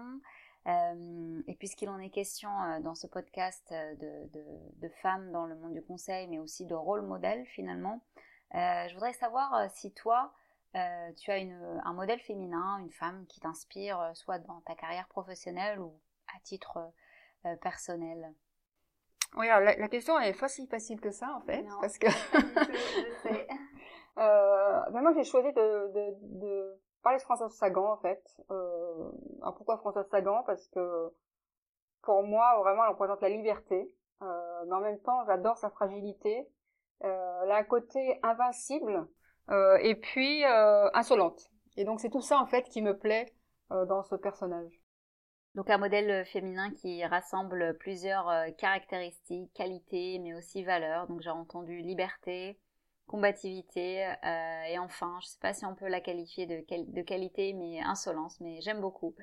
Euh, 0.66 1.42
et 1.46 1.54
puisqu'il 1.56 1.90
en 1.90 1.98
est 1.98 2.08
question 2.08 2.48
euh, 2.62 2.80
dans 2.80 2.94
ce 2.94 3.06
podcast 3.06 3.70
de, 3.70 4.26
de, 4.32 4.44
de, 4.76 4.88
femmes 5.02 5.30
dans 5.30 5.44
le 5.44 5.54
monde 5.56 5.74
du 5.74 5.82
conseil 5.82 6.26
mais 6.28 6.38
aussi 6.38 6.64
de 6.64 6.74
rôle 6.74 7.02
modèle 7.02 7.44
finalement, 7.44 8.00
je 8.54 8.94
voudrais 8.94 9.12
savoir 9.12 9.70
si 9.70 9.92
toi 9.92 10.32
tu 10.72 11.30
as 11.30 11.36
une, 11.36 11.82
un 11.84 11.92
modèle 11.92 12.18
féminin, 12.18 12.78
une 12.78 12.92
femme 12.92 13.26
qui 13.26 13.40
t'inspire 13.40 14.12
soit 14.14 14.38
dans 14.38 14.62
ta 14.62 14.74
carrière 14.74 15.06
professionnelle 15.08 15.78
ou 15.80 16.00
à 16.34 16.40
titre 16.40 16.92
personnel? 17.60 18.32
Oui, 19.36 19.48
alors 19.48 19.74
la, 19.76 19.88
question 19.88 20.18
est 20.20 20.38
pas 20.38 20.48
si 20.48 20.66
facile 20.68 21.00
que 21.00 21.10
ça 21.10 21.34
en 21.34 21.40
fait, 21.40 21.66
parce 21.80 21.98
que 21.98 22.06
euh, 24.18 24.80
ben 24.90 25.00
moi 25.02 25.12
j'ai 25.16 25.24
choisi 25.24 25.52
de, 25.52 25.92
de, 25.92 26.78
parler 27.04 27.18
de 27.18 27.22
Françoise 27.22 27.52
Sagan 27.52 27.92
en 27.92 27.98
fait. 27.98 28.22
Euh, 28.50 29.10
pourquoi 29.56 29.76
Françoise 29.78 30.08
Sagan? 30.10 30.42
Parce 30.44 30.66
que 30.68 31.12
pour 32.02 32.24
moi 32.24 32.58
vraiment 32.60 32.84
elle 32.84 32.90
représente 32.90 33.20
la 33.20 33.28
liberté, 33.28 33.94
euh, 34.22 34.64
mais 34.66 34.74
en 34.74 34.80
même 34.80 35.00
temps 35.00 35.24
j'adore 35.26 35.56
sa 35.58 35.70
fragilité. 35.70 36.48
Euh, 37.04 37.40
elle 37.42 37.50
a 37.50 37.56
un 37.56 37.64
côté 37.64 38.18
invincible 38.22 39.06
euh, 39.50 39.76
et 39.82 39.94
puis 39.94 40.44
euh, 40.44 40.88
insolente. 40.94 41.50
Et 41.76 41.84
donc 41.84 42.00
c'est 42.00 42.10
tout 42.10 42.22
ça 42.22 42.38
en 42.38 42.46
fait 42.46 42.62
qui 42.64 42.82
me 42.82 42.96
plaît 42.98 43.32
dans 43.70 44.02
ce 44.02 44.14
personnage. 44.14 44.80
Donc 45.54 45.68
un 45.70 45.78
modèle 45.78 46.24
féminin 46.26 46.70
qui 46.70 47.04
rassemble 47.04 47.76
plusieurs 47.78 48.30
caractéristiques, 48.56 49.52
qualités, 49.52 50.20
mais 50.20 50.34
aussi 50.34 50.62
valeurs. 50.62 51.08
Donc 51.08 51.20
j'ai 51.22 51.30
entendu 51.30 51.78
liberté, 51.78 52.60
combativité 53.06 54.06
euh, 54.06 54.62
et 54.68 54.78
enfin, 54.78 55.18
je 55.20 55.26
ne 55.26 55.30
sais 55.30 55.38
pas 55.40 55.52
si 55.52 55.64
on 55.66 55.74
peut 55.74 55.88
la 55.88 56.00
qualifier 56.00 56.46
de, 56.46 56.64
de 56.68 57.02
qualité, 57.02 57.52
mais 57.52 57.80
insolence, 57.80 58.40
mais 58.40 58.60
j'aime 58.60 58.80
beaucoup. 58.80 59.14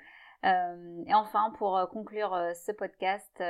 Euh, 0.44 1.04
et 1.06 1.14
enfin, 1.14 1.54
pour 1.58 1.78
euh, 1.78 1.86
conclure 1.86 2.36
ce 2.56 2.72
podcast, 2.72 3.44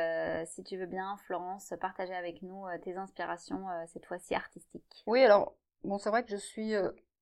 si 0.45 0.63
tu 0.63 0.77
veux 0.77 0.85
bien, 0.85 1.17
Florence, 1.25 1.73
partager 1.79 2.13
avec 2.13 2.41
nous 2.41 2.65
tes 2.83 2.95
inspirations, 2.95 3.65
cette 3.87 4.05
fois-ci 4.05 4.35
artistiques. 4.35 5.03
Oui, 5.05 5.23
alors, 5.23 5.53
bon, 5.83 5.97
c'est 5.97 6.09
vrai 6.09 6.23
que 6.23 6.31
je 6.31 6.37
suis 6.37 6.73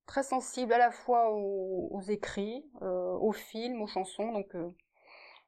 très 0.06 0.24
sensible 0.24 0.74
à 0.74 0.78
la 0.78 0.92
fois 0.92 1.32
aux, 1.32 1.90
aux 1.92 2.02
écrits, 2.02 2.66
aux 2.82 3.34
films, 3.34 3.82
aux 3.82 3.88
chansons, 3.88 4.32
donc 4.32 4.56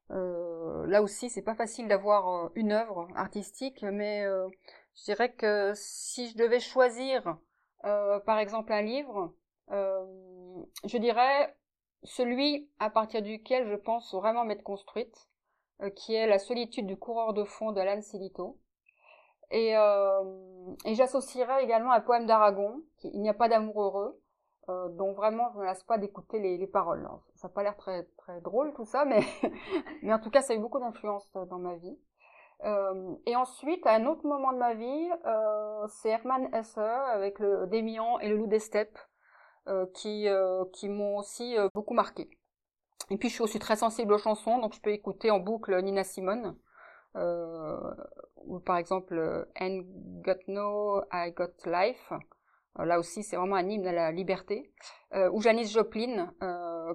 là 0.09 1.01
aussi, 1.01 1.29
c'est 1.29 1.41
pas 1.41 1.55
facile 1.55 1.87
d'avoir 1.87 2.51
une 2.55 2.71
œuvre 2.71 3.07
artistique, 3.15 3.83
mais 3.83 4.25
je 4.95 5.03
dirais 5.05 5.31
que 5.31 5.71
si 5.75 6.29
je 6.29 6.37
devais 6.37 6.59
choisir, 6.59 7.37
par 7.81 8.39
exemple, 8.39 8.71
un 8.73 8.81
livre, 8.81 9.33
je 9.69 10.97
dirais 10.97 11.55
celui 12.03 12.69
à 12.79 12.89
partir 12.89 13.21
duquel 13.21 13.67
je 13.67 13.75
pense 13.75 14.13
vraiment 14.13 14.45
m'être 14.45 14.63
construite, 14.63 15.27
qui 15.95 16.13
est 16.13 16.27
La 16.27 16.39
solitude 16.39 16.87
du 16.87 16.97
coureur 16.97 17.33
de 17.33 17.43
fond 17.43 17.71
d'Alan 17.71 18.01
Silito. 18.01 18.59
Et, 19.51 19.75
euh, 19.75 20.23
et 20.85 20.95
j'associerais 20.95 21.63
également 21.63 21.91
un 21.91 21.99
poème 21.99 22.25
d'Aragon, 22.25 22.81
Il 23.03 23.21
n'y 23.21 23.29
a 23.29 23.33
pas 23.33 23.49
d'amour 23.49 23.83
heureux, 23.83 24.21
euh, 24.69 24.87
dont 24.89 25.11
vraiment 25.11 25.51
je 25.53 25.59
ne 25.59 25.63
lasse 25.65 25.83
pas 25.83 25.97
d'écouter 25.97 26.39
les, 26.39 26.57
les, 26.57 26.67
paroles. 26.67 27.07
ça 27.35 27.47
n'a 27.47 27.53
pas 27.53 27.63
l'air 27.63 27.75
très, 27.75 28.03
très 28.17 28.39
drôle 28.41 28.73
tout 28.73 28.85
ça, 28.85 29.03
mais, 29.03 29.21
mais 30.03 30.13
en 30.13 30.19
tout 30.19 30.29
cas 30.29 30.41
ça 30.41 30.53
a 30.53 30.55
eu 30.55 30.59
beaucoup 30.59 30.79
d'influence 30.79 31.29
dans 31.33 31.59
ma 31.59 31.75
vie. 31.75 31.97
Euh, 32.63 33.15
et 33.25 33.35
ensuite, 33.35 33.85
à 33.87 33.95
un 33.95 34.05
autre 34.05 34.25
moment 34.25 34.53
de 34.53 34.57
ma 34.57 34.73
vie, 34.73 35.09
euh, 35.25 35.87
c'est 35.87 36.09
Hermann 36.09 36.53
Hesse 36.53 36.77
avec 36.77 37.39
le 37.39 37.67
Démian 37.67 38.19
et 38.19 38.29
le 38.29 38.37
Loup 38.37 38.47
des 38.47 38.59
Steppes 38.59 38.99
euh, 39.67 39.85
qui, 39.93 40.27
qui 40.73 40.89
m'ont 40.89 41.17
aussi 41.17 41.55
beaucoup 41.73 41.93
marqué. 41.93 42.29
Et 43.09 43.17
puis 43.17 43.29
je 43.29 43.33
suis 43.33 43.43
aussi 43.43 43.59
très 43.59 43.75
sensible 43.75 44.13
aux 44.13 44.19
chansons, 44.19 44.59
donc 44.59 44.73
je 44.73 44.81
peux 44.81 44.91
écouter 44.91 45.31
en 45.31 45.39
boucle 45.39 45.81
Nina 45.81 46.03
Simone. 46.03 46.57
Ou 47.15 48.59
par 48.59 48.77
exemple 48.77 49.47
And 49.59 49.81
Got 50.23 50.47
No, 50.47 51.01
I 51.11 51.31
Got 51.31 51.65
Life. 51.65 52.13
Là 52.77 52.99
aussi, 52.99 53.23
c'est 53.23 53.35
vraiment 53.35 53.55
un 53.55 53.67
hymne 53.69 53.85
à 53.87 53.91
la 53.91 54.11
liberté. 54.11 54.71
Ou 55.13 55.41
Janis 55.41 55.65
Joplin, 55.65 56.33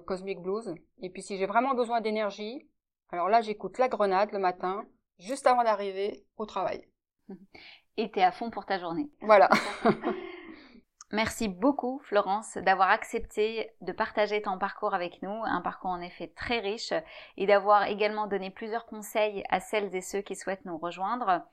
Cosmic 0.05 0.41
Blues. 0.41 0.73
Et 1.01 1.09
puis 1.09 1.21
si 1.21 1.37
j'ai 1.37 1.45
vraiment 1.45 1.75
besoin 1.75 2.01
d'énergie, 2.01 2.67
alors 3.11 3.29
là, 3.29 3.41
j'écoute 3.41 3.77
La 3.77 3.87
Grenade 3.87 4.31
le 4.33 4.39
matin, 4.39 4.85
juste 5.19 5.47
avant 5.47 5.63
d'arriver 5.63 6.25
au 6.37 6.45
travail. 6.45 6.87
Et 7.97 8.11
t'es 8.11 8.21
à 8.21 8.31
fond 8.31 8.51
pour 8.51 8.65
ta 8.65 8.77
journée. 8.77 9.09
Voilà. 9.21 9.49
Merci 11.11 11.47
beaucoup 11.47 12.01
Florence 12.03 12.57
d'avoir 12.57 12.89
accepté 12.89 13.71
de 13.79 13.93
partager 13.93 14.41
ton 14.41 14.59
parcours 14.59 14.93
avec 14.93 15.21
nous, 15.21 15.41
un 15.45 15.61
parcours 15.61 15.91
en 15.91 16.01
effet 16.01 16.33
très 16.35 16.59
riche, 16.59 16.93
et 17.37 17.47
d'avoir 17.47 17.85
également 17.85 18.27
donné 18.27 18.51
plusieurs 18.51 18.85
conseils 18.85 19.43
à 19.49 19.61
celles 19.61 19.95
et 19.95 20.01
ceux 20.01 20.21
qui 20.21 20.35
souhaitent 20.35 20.65
nous 20.65 20.77
rejoindre. 20.77 21.43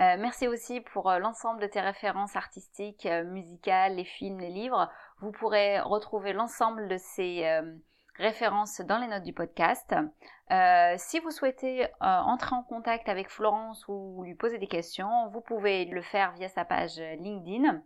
Euh, 0.00 0.16
merci 0.18 0.48
aussi 0.48 0.80
pour 0.80 1.10
euh, 1.10 1.18
l'ensemble 1.18 1.60
de 1.60 1.66
tes 1.66 1.80
références 1.80 2.34
artistiques, 2.34 3.04
euh, 3.04 3.24
musicales, 3.24 3.96
les 3.96 4.04
films, 4.04 4.38
les 4.38 4.48
livres. 4.48 4.88
Vous 5.18 5.32
pourrez 5.32 5.80
retrouver 5.80 6.32
l'ensemble 6.32 6.88
de 6.88 6.96
ces 6.96 7.60
références 8.20 8.80
dans 8.80 8.98
les 8.98 9.08
notes 9.08 9.24
du 9.24 9.32
podcast. 9.32 9.94
si 10.96 11.18
vous 11.20 11.30
souhaitez 11.30 11.86
entrer 12.00 12.54
en 12.54 12.62
contact 12.62 13.08
avec 13.08 13.30
Florence 13.30 13.84
ou 13.88 14.22
lui 14.22 14.34
poser 14.34 14.58
des 14.58 14.66
questions, 14.66 15.28
vous 15.32 15.40
pouvez 15.40 15.84
le 15.86 16.02
faire 16.02 16.32
via 16.32 16.48
sa 16.48 16.64
page 16.64 16.98
LinkedIn. 16.98 17.82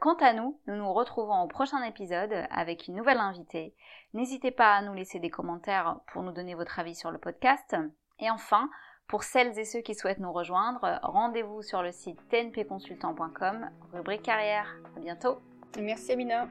Quant 0.00 0.16
à 0.16 0.32
nous, 0.32 0.60
nous 0.66 0.76
nous 0.76 0.92
retrouvons 0.92 1.42
au 1.42 1.48
prochain 1.48 1.82
épisode 1.82 2.46
avec 2.50 2.88
une 2.88 2.96
nouvelle 2.96 3.18
invitée. 3.18 3.74
N'hésitez 4.12 4.50
pas 4.50 4.74
à 4.74 4.82
nous 4.82 4.92
laisser 4.92 5.18
des 5.18 5.30
commentaires 5.30 6.00
pour 6.12 6.22
nous 6.22 6.32
donner 6.32 6.54
votre 6.54 6.78
avis 6.78 6.94
sur 6.94 7.10
le 7.10 7.18
podcast. 7.18 7.74
Et 8.18 8.30
enfin, 8.30 8.68
pour 9.08 9.22
celles 9.22 9.58
et 9.58 9.64
ceux 9.64 9.80
qui 9.80 9.94
souhaitent 9.94 10.18
nous 10.18 10.32
rejoindre, 10.32 10.98
rendez-vous 11.02 11.62
sur 11.62 11.82
le 11.82 11.92
site 11.92 12.20
tnpconsultant.com, 12.30 13.70
rubrique 13.92 14.22
carrière. 14.22 14.76
À 14.96 15.00
bientôt. 15.00 15.38
Merci 15.78 16.12
Amina. 16.12 16.48